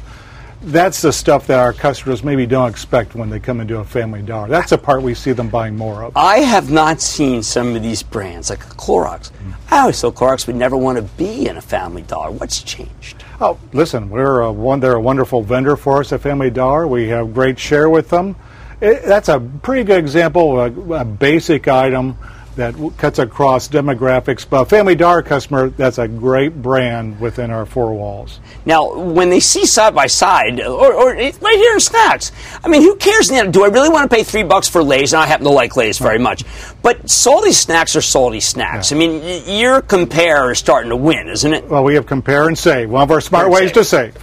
[0.65, 4.23] That's the stuff that our customers maybe don't expect when they come into a Family
[4.23, 4.47] Dollar.
[4.47, 6.17] That's the part we see them buying more of.
[6.17, 9.30] I have not seen some of these brands like Clorox.
[9.32, 9.54] Mm.
[9.69, 12.32] I always thought Clorox would never want to be in a Family Dollar.
[12.32, 13.23] What's changed?
[13.39, 14.80] Oh, listen, we're a one.
[14.80, 16.88] They're a wonderful vendor for us at Family Dollar.
[16.88, 18.36] We have great share with them.
[18.82, 22.17] It, that's a pretty good example of a, a basic item
[22.56, 24.46] that w- cuts across demographics.
[24.50, 28.39] But Family Dollar customer, that's a great brand within our four walls.
[28.65, 32.32] Now, when they see side by side, or, or right here in snacks,
[32.63, 33.32] I mean, who cares?
[33.32, 35.13] Now, Do I really want to pay three bucks for Lay's?
[35.13, 36.44] And I happen to like Lay's very much.
[36.82, 38.91] But salty snacks are salty snacks.
[38.91, 41.68] I mean, your compare is starting to win, isn't it?
[41.68, 42.89] Well, we have compare and save.
[42.89, 44.15] One of our smart ways to save.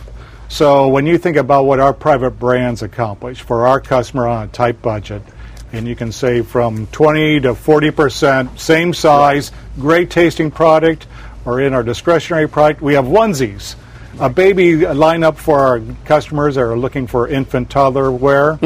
[0.48, 4.48] So when you think about what our private brands accomplish for our customer on a
[4.48, 5.22] tight budget,
[5.72, 11.06] and you can save from 20 to 40 percent, same size, great tasting product,
[11.44, 13.74] or in our discretionary product, we have onesies.
[14.20, 18.56] A baby lineup for our customers that are looking for infant toddler wear.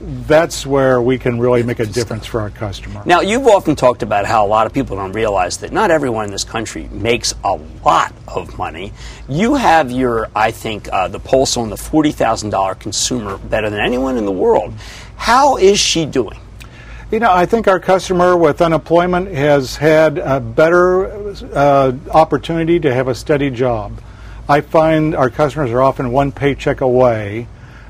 [0.00, 3.02] That's where we can really make a difference for our customer.
[3.04, 6.24] Now, you've often talked about how a lot of people don't realize that not everyone
[6.24, 8.94] in this country makes a lot of money.
[9.28, 14.16] You have your, I think, uh, the pulse on the $40,000 consumer better than anyone
[14.16, 14.72] in the world.
[15.16, 16.38] How is she doing?
[17.08, 22.92] You know, I think our customer with unemployment has had a better uh, opportunity to
[22.92, 24.00] have a steady job.
[24.48, 27.46] I find our customers are often one paycheck away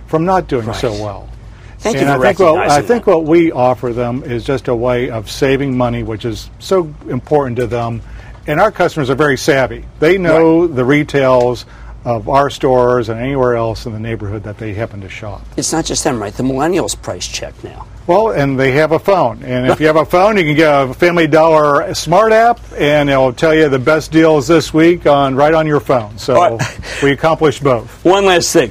[0.07, 1.31] from not doing so well.
[1.79, 4.69] Thank and you I for think what, I think what we offer them is just
[4.69, 8.03] a way of saving money, which is so important to them.
[8.47, 9.87] And our customers are very savvy.
[9.99, 11.65] They know the retails
[12.07, 15.43] of our stores and anywhere else in the neighborhood that they happen to shop.
[15.57, 16.33] It's not just them, right?
[16.33, 17.89] The millennials price check now.
[18.07, 19.43] Well, and they have a phone.
[19.43, 23.11] And if you have a phone, you can get a Family Dollar smart app, and
[23.11, 26.17] it'll tell you the best deals this week on right on your phone.
[26.17, 26.59] So
[27.03, 28.05] we accomplished both.
[28.05, 28.71] One last thing.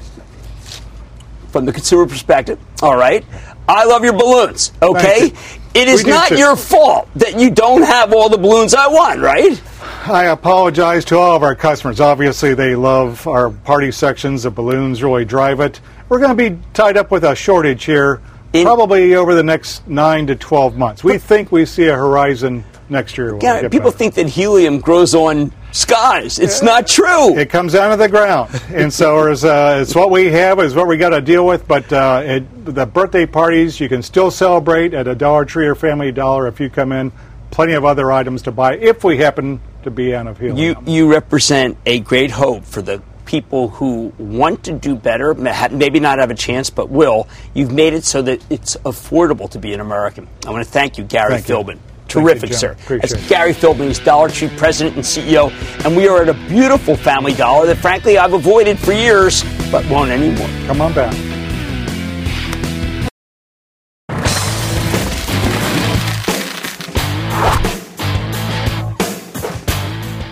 [1.50, 3.26] From the consumer perspective, all right,
[3.68, 5.34] I love your balloons, okay?
[5.74, 6.38] It is not too.
[6.38, 9.62] your fault that you don't have all the balloons I want, right?
[10.08, 12.00] I apologize to all of our customers.
[12.00, 14.44] Obviously, they love our party sections.
[14.44, 15.82] The balloons really drive it.
[16.10, 20.28] We're going to be tied up with a shortage here probably over the next 9
[20.28, 21.04] to 12 months.
[21.04, 23.36] We think we see a horizon next year.
[23.42, 23.98] Yeah, people better.
[23.98, 26.38] think that helium grows on skies.
[26.38, 27.36] It's not true.
[27.36, 30.76] It comes out of the ground, and so it's, uh, it's what we have, is
[30.76, 31.68] what we got to deal with.
[31.68, 35.74] But uh, it, the birthday parties, you can still celebrate at a Dollar Tree or
[35.74, 37.12] Family Dollar if you come in.
[37.50, 40.58] Plenty of other items to buy if we happen to be out of helium.
[40.86, 46.00] You you represent a great hope for the people who want to do better, maybe
[46.00, 47.28] not have a chance, but will.
[47.54, 50.28] You've made it so that it's affordable to be an American.
[50.46, 51.46] I want to thank you, Gary Thank.
[51.46, 51.76] Philbin.
[51.76, 52.60] You, Terrific, Jim.
[52.60, 52.72] sir.
[52.74, 53.30] Appreciate That's it.
[53.30, 53.88] Gary Philbin.
[53.88, 55.52] He's Dollar Tree president and CEO,
[55.86, 59.88] and we are at a beautiful Family Dollar that, frankly, I've avoided for years, but
[59.90, 60.48] won't anymore.
[60.68, 61.35] Come on back.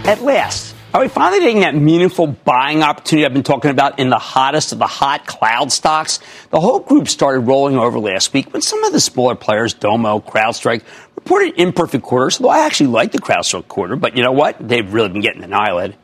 [0.05, 4.09] At last, are we finally getting that meaningful buying opportunity I've been talking about in
[4.09, 6.19] the hottest of the hot cloud stocks?
[6.49, 10.19] The whole group started rolling over last week when some of the smaller players, Domo,
[10.19, 10.83] CrowdStrike,
[11.15, 14.57] reported imperfect quarters, although I actually like the CrowdStrike quarter, but you know what?
[14.59, 15.95] They've really been getting annihilated.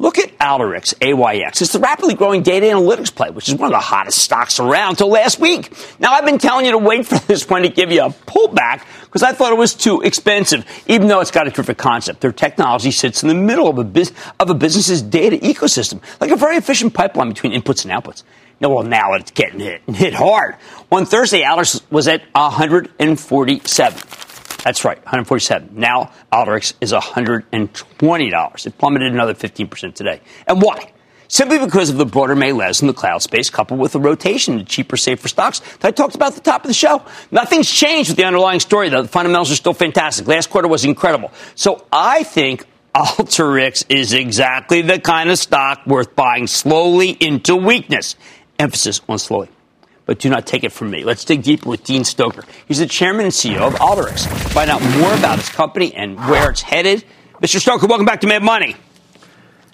[0.00, 1.60] Look at Alteryx, AYX.
[1.60, 4.92] It's the rapidly growing data analytics play, which is one of the hottest stocks around
[4.92, 5.74] until last week.
[5.98, 8.82] Now, I've been telling you to wait for this one to give you a pullback
[9.02, 12.22] because I thought it was too expensive, even though it's got a terrific concept.
[12.22, 14.06] Their technology sits in the middle of a,
[14.40, 18.22] of a business's data ecosystem, like a very efficient pipeline between inputs and outputs.
[18.58, 20.56] No, well, now it's getting hit, hit hard.
[20.90, 24.00] On Thursday, Alteryx was at 147.
[24.62, 25.70] That's right, 147.
[25.72, 28.66] Now Alteryx is $120.
[28.66, 30.20] It plummeted another 15% today.
[30.46, 30.92] And why?
[31.28, 34.64] Simply because of the broader melee in the cloud space, coupled with the rotation to
[34.64, 37.02] cheaper, safer stocks that I talked about at the top of the show.
[37.30, 39.02] Nothing's changed with the underlying story, though.
[39.02, 40.26] The fundamentals are still fantastic.
[40.26, 41.30] Last quarter was incredible.
[41.54, 48.16] So I think Alteryx is exactly the kind of stock worth buying slowly into weakness.
[48.58, 49.48] Emphasis on slowly
[50.10, 51.04] but do not take it from me.
[51.04, 52.44] Let's dig deeper with Dean Stoecker.
[52.66, 54.26] He's the chairman and CEO of Alteryx.
[54.48, 57.04] Find out more about his company and where it's headed.
[57.40, 57.64] Mr.
[57.64, 58.74] Stoecker, welcome back to Mad Money.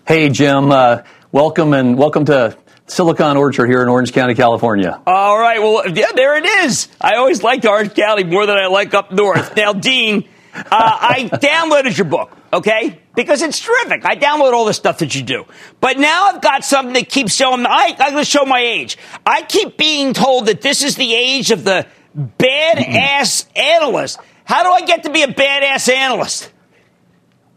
[0.06, 0.70] Hey, Jim.
[0.70, 2.54] Uh, welcome and welcome to
[2.86, 5.00] Silicon Orchard here in Orange County, California.
[5.06, 5.58] All right.
[5.58, 6.88] Well, yeah, there it is.
[7.00, 9.56] I always liked Orange County more than I like up north.
[9.56, 13.00] Now, Dean, uh, I downloaded your book, okay?
[13.16, 14.04] Because it's terrific.
[14.04, 15.46] I download all the stuff that you do.
[15.80, 18.98] But now I've got something that keeps showing, I, I'm going to show my age.
[19.24, 21.86] I keep being told that this is the age of the
[22.16, 24.18] badass analyst.
[24.44, 26.52] How do I get to be a badass analyst?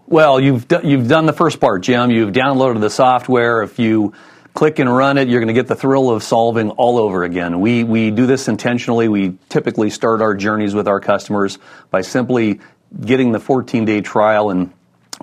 [0.07, 2.09] Well, you've, you've done the first part, Jim.
[2.09, 3.61] You've downloaded the software.
[3.61, 4.13] If you
[4.53, 7.59] click and run it, you're going to get the thrill of solving all over again.
[7.59, 9.07] We, we do this intentionally.
[9.07, 11.59] We typically start our journeys with our customers
[11.91, 12.59] by simply
[13.05, 14.73] getting the 14 day trial and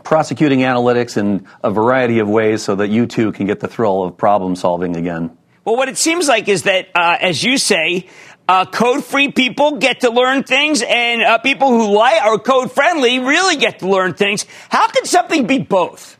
[0.05, 4.05] prosecuting analytics in a variety of ways so that you too can get the thrill
[4.05, 5.37] of problem solving again.
[5.65, 8.09] Well, what it seems like is that, uh, as you say,
[8.49, 12.71] uh, code free people get to learn things, and uh, people who like are code
[12.71, 14.47] friendly really get to learn things.
[14.69, 16.17] How can something be both?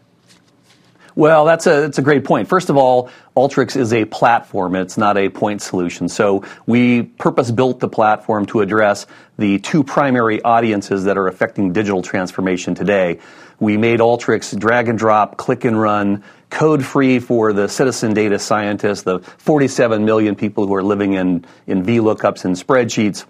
[1.15, 2.47] Well, that's a, that's a great point.
[2.47, 4.75] First of all, Alteryx is a platform.
[4.75, 6.11] It's not a point solution.
[6.11, 9.07] So we purpose built the platform to address
[9.39, 13.19] the two primary audiences that are affecting digital transformation today.
[13.59, 18.39] We made Alteryx drag and drop, click and run, code free for the citizen data
[18.39, 23.25] scientists, the 47 million people who are living in, in VLOOKUPs and spreadsheets.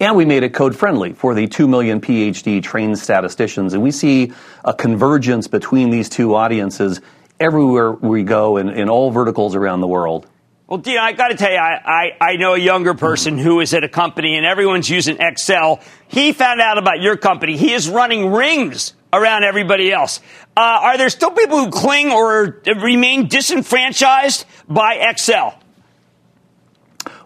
[0.00, 3.72] And we made it code friendly for the 2 million PhD trained statisticians.
[3.72, 4.32] And we see
[4.64, 7.00] a convergence between these two audiences
[7.40, 10.26] everywhere we go in, in all verticals around the world.
[10.66, 13.60] Well, Dean, I got to tell you, I, I, I, know a younger person who
[13.60, 15.80] is at a company and everyone's using Excel.
[16.08, 17.56] He found out about your company.
[17.56, 20.20] He is running rings around everybody else.
[20.56, 25.58] Uh, are there still people who cling or remain disenfranchised by Excel?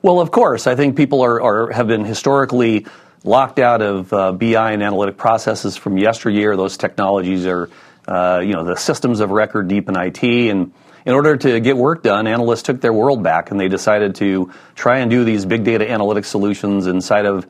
[0.02, 0.66] Well, of course.
[0.66, 2.86] I think people are, are have been historically
[3.22, 6.56] locked out of uh, BI and analytic processes from yesteryear.
[6.56, 7.68] Those technologies are,
[8.08, 10.22] uh, you know, the systems of record deep in IT.
[10.22, 10.72] And
[11.04, 14.50] in order to get work done, analysts took their world back and they decided to
[14.74, 17.46] try and do these big data analytic solutions inside of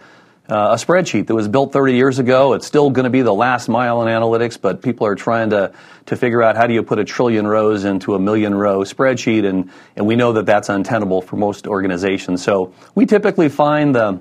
[0.49, 2.55] uh, a spreadsheet that was built 30 years ago.
[2.55, 5.73] It's still going to be the last mile in analytics, but people are trying to,
[6.07, 9.49] to figure out how do you put a trillion rows into a million row spreadsheet,
[9.49, 12.43] and, and we know that that's untenable for most organizations.
[12.43, 14.21] So we typically find the,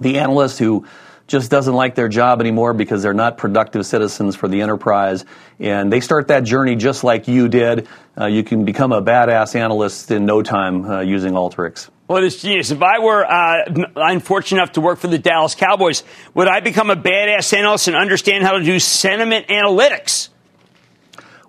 [0.00, 0.86] the analyst who
[1.30, 5.24] just doesn't like their job anymore because they're not productive citizens for the enterprise.
[5.60, 7.86] And they start that journey just like you did.
[8.20, 11.88] Uh, you can become a badass analyst in no time uh, using Alteryx.
[12.10, 12.72] Well, it's genius.
[12.72, 16.02] If I were uh, unfortunate enough to work for the Dallas Cowboys,
[16.34, 20.28] would I become a badass analyst and understand how to do sentiment analytics?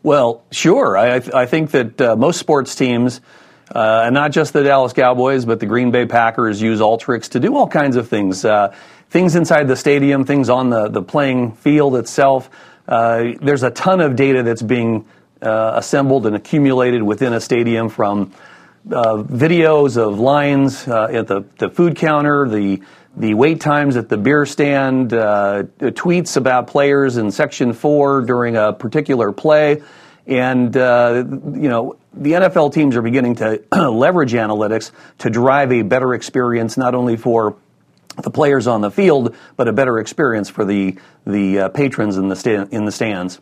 [0.03, 0.95] Well, sure.
[0.95, 3.21] I, I think that uh, most sports teams,
[3.73, 7.39] uh, and not just the Dallas Cowboys, but the Green Bay Packers use Alteryx to
[7.39, 8.45] do all kinds of things.
[8.45, 8.71] Uh,
[9.09, 12.51] things inside the stadium, things on the, the playing field itself.
[12.87, 15.07] Uh, there's a ton of data that's being
[15.41, 18.31] uh, assembled and accumulated within a stadium from
[18.89, 22.81] uh, videos of lines uh, at the, the food counter, the
[23.17, 28.55] the wait times at the beer stand, uh, tweets about players in section four during
[28.55, 29.81] a particular play,
[30.25, 33.61] and uh, you know the NFL teams are beginning to
[33.91, 37.57] leverage analytics to drive a better experience not only for
[38.23, 42.29] the players on the field, but a better experience for the the uh, patrons in
[42.29, 43.39] the sta- in the stands.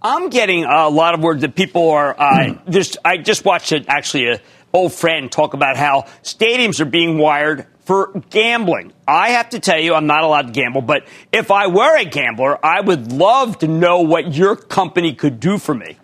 [0.00, 2.98] I'm getting a lot of words that people are uh, just.
[3.04, 4.40] I just watched it actually a
[4.72, 8.92] old friend talk about how stadiums are being wired for gambling.
[9.06, 12.04] I have to tell you, I'm not allowed to gamble, but if I were a
[12.04, 15.96] gambler, I would love to know what your company could do for me.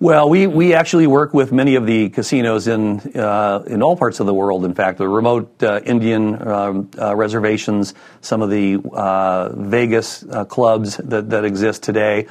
[0.00, 4.18] Well, we, we actually work with many of the casinos in uh, in all parts
[4.18, 4.64] of the world.
[4.64, 10.44] In fact, the remote uh, Indian um, uh, reservations, some of the uh, Vegas uh,
[10.44, 12.26] clubs that, that exist today.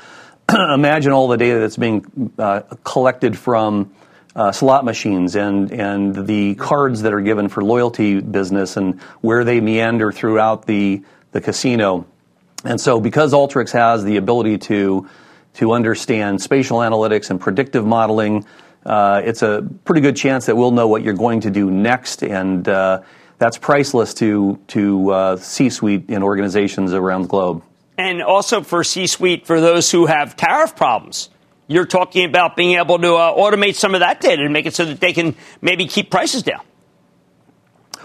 [0.73, 3.93] imagine all the data that's being uh, collected from
[4.35, 9.43] uh, slot machines and and the cards that are given for loyalty business and where
[9.43, 12.05] they meander throughout the the casino.
[12.65, 15.07] And so, because Alteryx has the ability to
[15.55, 18.45] to understand spatial analytics and predictive modeling,
[18.85, 22.23] uh, it's a pretty good chance that we'll know what you're going to do next,
[22.23, 23.01] and uh,
[23.37, 27.63] that's priceless to to uh, C-suite in organizations around the globe.
[28.03, 31.29] And also for C-suite, for those who have tariff problems,
[31.67, 34.75] you're talking about being able to uh, automate some of that data and make it
[34.75, 36.59] so that they can maybe keep prices down.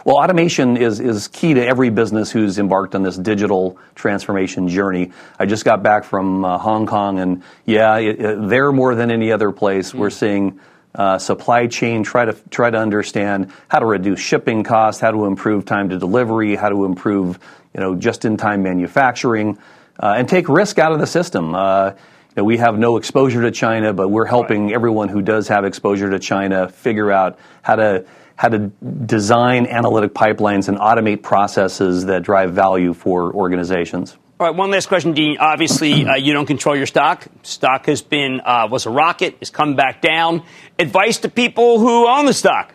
[0.04, 5.10] Well, automation is, is key to every business who's embarked on this digital transformation journey.
[5.36, 9.10] I just got back from uh, Hong Kong, and yeah, it, it, there more than
[9.10, 9.98] any other place, mm-hmm.
[9.98, 10.60] we're seeing
[10.94, 15.26] uh, supply chain try to try to understand how to reduce shipping costs, how to
[15.26, 17.38] improve time to delivery, how to improve
[17.74, 19.58] you know just-in-time manufacturing,
[19.98, 21.54] uh, and take risk out of the system.
[21.54, 21.94] Uh, you
[22.36, 24.74] know, we have no exposure to China, but we're helping right.
[24.74, 28.04] everyone who does have exposure to China figure out how to
[28.36, 28.70] how to
[29.06, 34.16] design analytic pipelines and automate processes that drive value for organizations.
[34.38, 35.38] All right, one last question, Dean.
[35.40, 37.26] Obviously, uh, you don't control your stock.
[37.42, 40.44] Stock has been uh, was a rocket, has come back down.
[40.78, 42.72] Advice to people who own the stock.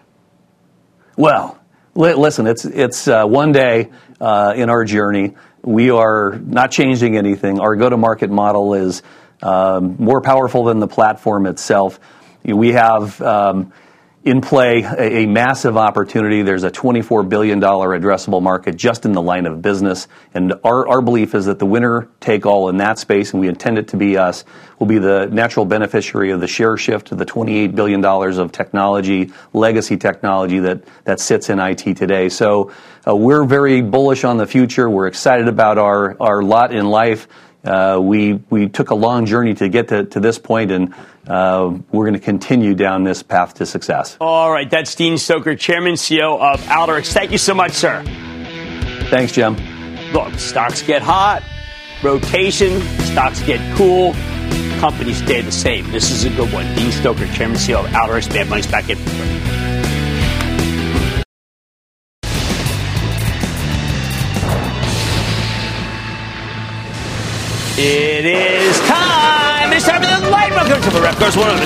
[1.15, 1.57] Well,
[1.95, 5.35] li- listen, it's it's uh, one day uh, in our journey.
[5.63, 7.59] We are not changing anything.
[7.59, 9.01] Our go-to-market model is
[9.41, 11.99] um, more powerful than the platform itself.
[12.43, 13.21] We have.
[13.21, 13.73] Um,
[14.23, 16.43] in play a, a, massive opportunity.
[16.43, 20.07] There's a $24 billion addressable market just in the line of business.
[20.33, 23.49] And our, our belief is that the winner take all in that space, and we
[23.49, 24.45] intend it to be us,
[24.79, 29.33] will be the natural beneficiary of the share shift to the $28 billion of technology,
[29.51, 32.29] legacy technology that, that sits in IT today.
[32.29, 32.71] So
[33.05, 34.89] uh, we're very bullish on the future.
[34.89, 37.27] We're excited about our, our lot in life.
[37.63, 40.93] Uh, we, we took a long journey to get to, to this point, and
[41.27, 44.17] uh, we're going to continue down this path to success.
[44.19, 44.69] All right.
[44.69, 47.13] That's Dean Stoecker, Chairman CEO of Alteryx.
[47.13, 48.03] Thank you so much, sir.
[49.09, 49.55] Thanks, Jim.
[50.11, 51.41] Look, stocks get hot,
[52.03, 54.13] rotation, stocks get cool,
[54.79, 55.89] companies stay the same.
[55.91, 56.65] This is a good one.
[56.75, 58.31] Dean Stoecker, Chairman CEO of Alteryx.
[58.33, 59.62] Mad Money's back in.
[67.75, 69.73] It is time.
[69.73, 70.69] It's time for the light round.
[70.69, 71.19] Comes from the ref.
[71.19, 71.65] Goes one of the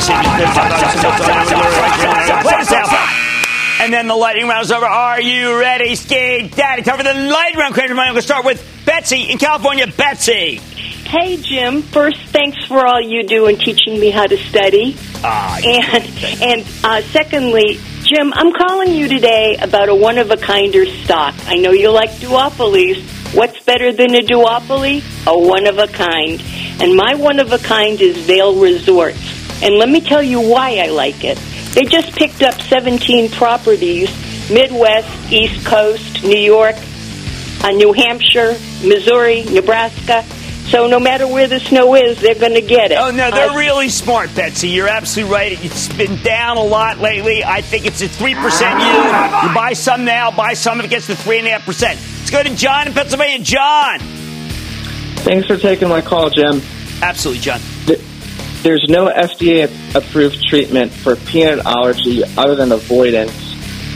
[3.81, 4.85] And then the lightning round is over.
[4.85, 6.83] Are you ready, Ski Daddy?
[6.83, 7.77] Time for the lightning round.
[7.77, 9.85] I'm going to start with Betsy in California.
[9.85, 10.61] Betsy.
[11.09, 11.81] Hey, Jim.
[11.81, 14.95] First, thanks for all you do in teaching me how to study.
[15.25, 20.37] Ah, and and uh, secondly, Jim, I'm calling you today about a one of a
[20.37, 21.35] kinder stock.
[21.47, 23.03] I know you like duopolies.
[23.35, 25.03] What's better than a duopoly?
[25.27, 26.41] A one of a kind.
[26.81, 29.61] And my one of a kind is Vail Resorts.
[29.61, 31.37] And let me tell you why I like it.
[31.73, 34.09] They just picked up 17 properties
[34.49, 36.75] Midwest, East Coast, New York,
[37.63, 40.23] uh, New Hampshire, Missouri, Nebraska.
[40.69, 42.97] So no matter where the snow is, they're going to get it.
[42.97, 44.69] Oh no, they're uh, really smart, Betsy.
[44.69, 45.63] You're absolutely right.
[45.65, 47.43] It's been down a lot lately.
[47.43, 49.05] I think it's a three percent yield.
[49.43, 51.99] You buy some now, buy some if it gets to three and a half percent.
[52.19, 53.39] Let's go to John in Pennsylvania.
[53.39, 53.99] John.
[55.27, 56.61] Thanks for taking my call, Jim.
[57.01, 57.59] Absolutely, John.
[58.63, 63.33] There's no FDA approved treatment for peanut allergy other than avoidance.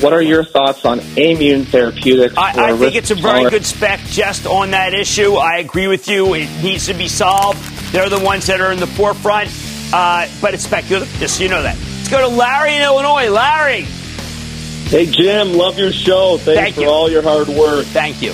[0.02, 2.38] What are your thoughts on Aimmune Therapeutics?
[2.38, 5.36] I, I think it's a very good spec just on that issue.
[5.36, 6.34] I agree with you.
[6.34, 7.64] It needs to be solved.
[7.94, 9.50] They're the ones that are in the forefront,
[9.94, 11.78] uh, but it's speculative, just so you know that.
[11.78, 13.30] Let's go to Larry in Illinois.
[13.30, 13.84] Larry.
[14.90, 16.38] Hey, Jim, love your show.
[16.40, 16.90] Thanks Thank for you.
[16.90, 17.86] all your hard work.
[17.86, 18.34] Thank you.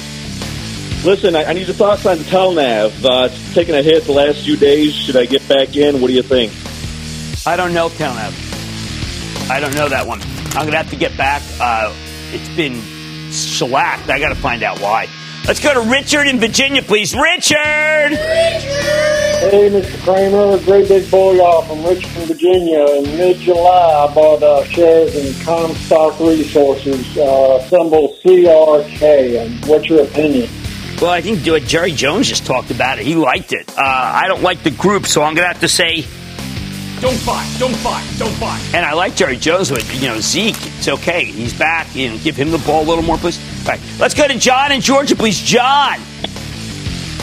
[1.08, 3.05] Listen, I, I need your thoughts on Telenav.
[3.05, 4.93] Uh, it's taken a hit the last few days.
[4.93, 6.01] Should I get back in?
[6.01, 6.51] What do you think?
[7.47, 9.49] I don't know Telenav.
[9.49, 10.20] I don't know that one.
[10.47, 11.41] I'm going to have to get back.
[11.62, 11.95] Uh,
[12.34, 12.82] it's been
[13.32, 14.10] shellacked.
[14.10, 15.08] I got to find out why.
[15.47, 17.16] Let's go to Richard in Virginia, please.
[17.16, 18.18] Richard!
[18.18, 20.03] Hey, Mr.
[20.03, 20.62] Cramer.
[20.66, 22.84] great big boy y'all from Richmond, Virginia.
[22.86, 29.41] In mid-July, I bought uh, shares in Comstock Resources, uh, symbol CRK.
[29.41, 30.49] And what's your opinion?
[31.02, 33.06] Well, I think Jerry Jones just talked about it.
[33.06, 33.70] He liked it.
[33.78, 36.06] Uh, I don't like the group, so I'm going to have to say,
[37.00, 38.60] don't buy, don't buy, don't buy.
[38.74, 41.26] And I like Jerry Jones, but you know Zeke, it's okay.
[41.26, 41.95] He's back.
[41.95, 43.39] You know, give him the ball a little more, please.
[43.62, 45.39] All right, let's go to John in Georgia, please.
[45.39, 46.00] John.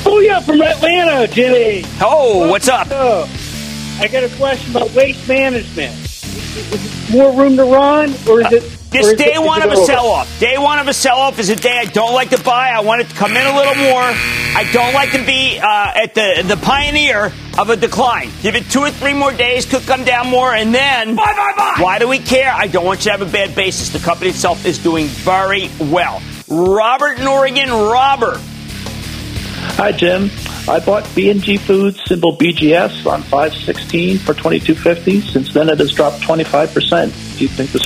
[0.06, 1.82] Oh yeah, from Atlanta, Jimmy.
[2.00, 2.86] Oh, what's up?
[2.92, 5.92] I got a question about waste management.
[5.96, 8.62] Is it more room to run, or is it
[8.94, 10.38] This day one of a sell off.
[10.38, 12.70] Day one of a sell off is a day I don't like to buy.
[12.70, 14.02] I want it to come in a little more.
[14.02, 18.30] I don't like to be uh, at the, the pioneer of a decline.
[18.40, 21.16] Give it two or three more days, could come down more, and then.
[21.16, 21.82] Bye, bye, bye.
[21.82, 22.52] Why do we care?
[22.52, 23.88] I don't want you to have a bad basis.
[23.88, 26.22] The company itself is doing very well.
[26.48, 28.38] Robert in Oregon, Robert.
[29.76, 30.30] Hi, Jim.
[30.66, 35.20] I bought B&G Foods, symbol BGS, on 516 for 2250.
[35.20, 37.36] Since then, it has dropped 25%.
[37.36, 37.80] Do you think the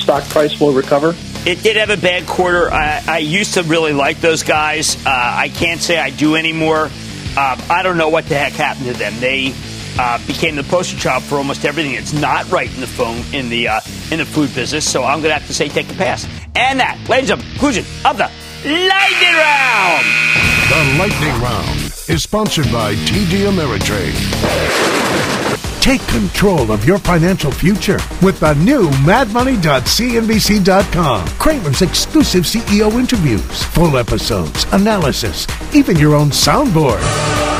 [0.00, 1.14] stock price will recover?
[1.44, 2.72] It did have a bad quarter.
[2.72, 4.96] I, I used to really like those guys.
[5.04, 6.88] Uh, I can't say I do anymore.
[7.36, 9.12] Uh, I don't know what the heck happened to them.
[9.20, 9.52] They
[9.98, 13.50] uh, became the poster child for almost everything that's not right in the phone in
[13.50, 13.80] the uh,
[14.10, 14.90] in the food business.
[14.90, 16.26] So I'm going to have to say take a pass.
[16.54, 18.30] And that, ladies and gentlemen, conclusion of the
[18.64, 20.06] lightning round.
[20.70, 21.81] The lightning round
[22.12, 24.14] is sponsored by TD Ameritrade.
[25.80, 31.26] Take control of your financial future with the new madmoney.cnbc.com.
[31.38, 37.00] Cramer's exclusive CEO interviews, full episodes, analysis, even your own soundboard.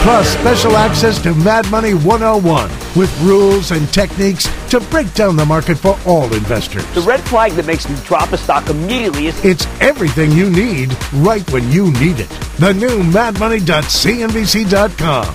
[0.02, 5.46] Plus, special access to Mad Money 101 with rules and techniques to break down the
[5.46, 6.84] market for all investors.
[6.94, 10.92] The red flag that makes me drop a stock immediately is it's everything you need
[11.14, 12.28] right when you need it.
[12.58, 15.34] The new madmoney.cnbc.com.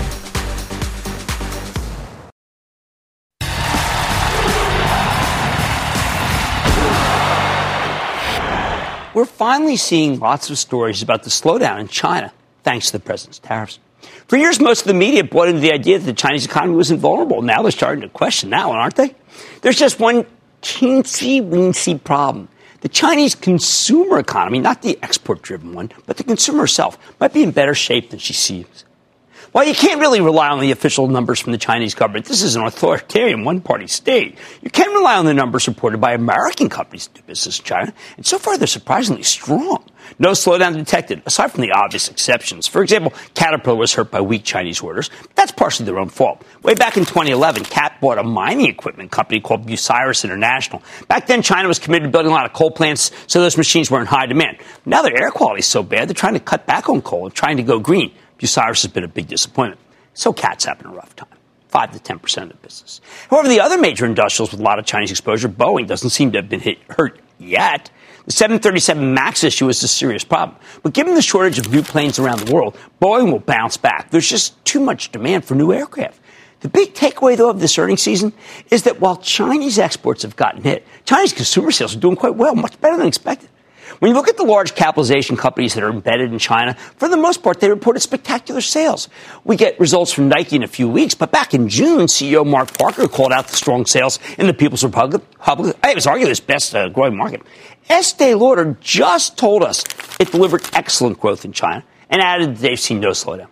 [9.13, 12.31] we're finally seeing lots of stories about the slowdown in China
[12.63, 13.79] thanks to the president's tariffs.
[14.27, 16.91] For years, most of the media bought into the idea that the Chinese economy was
[16.91, 17.41] invulnerable.
[17.41, 19.15] Now they're starting to question that one, aren't they?
[19.61, 20.25] There's just one
[20.61, 22.49] teensy weensy problem.
[22.81, 27.43] The Chinese consumer economy, not the export driven one, but the consumer herself, might be
[27.43, 28.85] in better shape than she seems.
[29.57, 32.55] While you can't really rely on the official numbers from the Chinese government, this is
[32.55, 34.37] an authoritarian one party state.
[34.61, 37.93] You can rely on the numbers reported by American companies that do business in China,
[38.17, 39.83] and so far they're surprisingly strong.
[40.19, 42.67] No slowdown detected, aside from the obvious exceptions.
[42.67, 45.09] For example, Caterpillar was hurt by weak Chinese orders.
[45.33, 46.43] That's partially their own fault.
[46.61, 50.83] Way back in 2011, Cat bought a mining equipment company called Bucyrus International.
[51.07, 53.89] Back then, China was committed to building a lot of coal plants, so those machines
[53.89, 54.59] were in high demand.
[54.85, 57.33] Now their air quality is so bad, they're trying to cut back on coal and
[57.33, 58.11] trying to go green.
[58.37, 59.81] Bucyrus has been a big disappointment.
[60.13, 61.29] So Cat's having a rough time.
[61.69, 63.01] 5 to 10% of the business.
[63.29, 66.39] However, the other major industrials with a lot of Chinese exposure, Boeing doesn't seem to
[66.39, 67.91] have been hit, hurt yet.
[68.25, 70.57] The 737 MAX issue is a serious problem.
[70.81, 74.11] But given the shortage of new planes around the world, Boeing will bounce back.
[74.11, 76.19] There's just too much demand for new aircraft.
[76.61, 78.33] The big takeaway, though, of this earnings season
[78.71, 82.55] is that while Chinese exports have gotten hit, Chinese consumer sales are doing quite well,
[82.55, 83.49] much better than expected.
[83.99, 87.17] When you look at the large capitalization companies that are embedded in China, for the
[87.17, 89.09] most part, they reported spectacular sales.
[89.43, 92.77] We get results from Nike in a few weeks, but back in June, CEO Mark
[92.77, 95.21] Parker called out the strong sales in the People's Republic.
[95.47, 97.41] It was arguably its best uh, growing market.
[97.89, 99.83] Estee Lauder just told us
[100.19, 103.47] it delivered excellent growth in China and added they've seen no slowdown.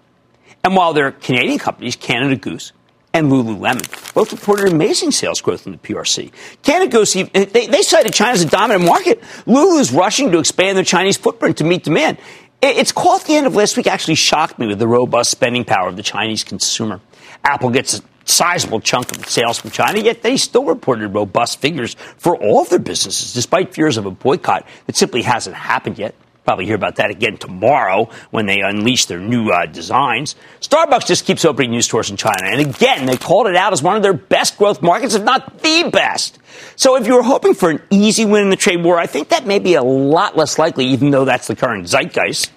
[0.63, 2.73] And while their Canadian companies, Canada Goose,
[3.15, 6.31] and Lululemon both reported amazing sales growth in the PRC.
[6.63, 9.23] Canada Goose, they, they cited China as a dominant market.
[9.45, 12.17] Lulu is rushing to expand their Chinese footprint to meet demand.
[12.61, 15.63] Its call at the end of last week actually shocked me with the robust spending
[15.63, 16.99] power of the Chinese consumer.
[17.45, 21.95] Apple gets a sizable chunk of sales from China, yet they still reported robust figures
[22.17, 26.15] for all of their businesses, despite fears of a boycott that simply hasn't happened yet.
[26.45, 30.35] Probably hear about that again tomorrow when they unleash their new uh, designs.
[30.61, 32.43] Starbucks just keeps opening new stores in China.
[32.43, 35.59] And again, they called it out as one of their best growth markets, if not
[35.63, 36.37] the best.
[36.75, 39.29] So if you were hoping for an easy win in the trade war, I think
[39.29, 42.51] that may be a lot less likely, even though that's the current zeitgeist.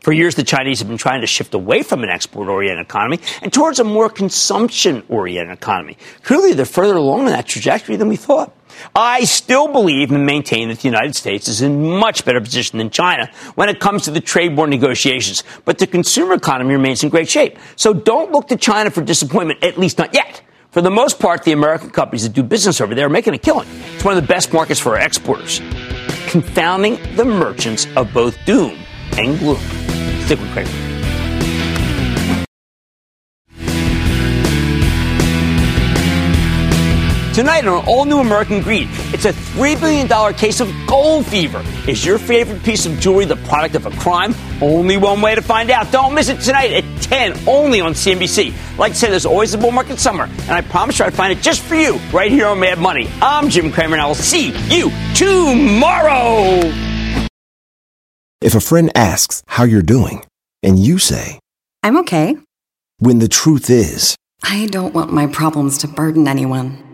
[0.00, 3.20] For years, the Chinese have been trying to shift away from an export oriented economy
[3.40, 5.96] and towards a more consumption oriented economy.
[6.24, 8.53] Clearly, they're further along in that trajectory than we thought.
[8.94, 12.90] I still believe and maintain that the United States is in much better position than
[12.90, 17.10] China when it comes to the trade war negotiations, but the consumer economy remains in
[17.10, 17.58] great shape.
[17.76, 20.42] So don't look to China for disappointment, at least not yet.
[20.70, 23.38] For the most part, the American companies that do business over there are making a
[23.38, 23.68] killing.
[23.94, 25.60] It's one of the best markets for our exporters,
[26.26, 28.76] confounding the merchants of both doom
[29.16, 29.60] and gloom.
[30.24, 30.93] Stick with Cramer.
[37.34, 41.64] Tonight on All New American Greed, it's a $3 billion case of gold fever.
[41.88, 44.36] Is your favorite piece of jewelry the product of a crime?
[44.62, 45.90] Only one way to find out.
[45.90, 48.78] Don't miss it tonight at 10, only on CNBC.
[48.78, 51.36] Like I said, there's always a bull market summer, and I promise you I'd find
[51.36, 53.10] it just for you right here on Mad Money.
[53.20, 56.60] I'm Jim Cramer, and I will see you tomorrow.
[58.40, 60.24] If a friend asks how you're doing,
[60.62, 61.40] and you say,
[61.82, 62.36] I'm okay,
[62.98, 64.14] when the truth is,
[64.44, 66.93] I don't want my problems to burden anyone.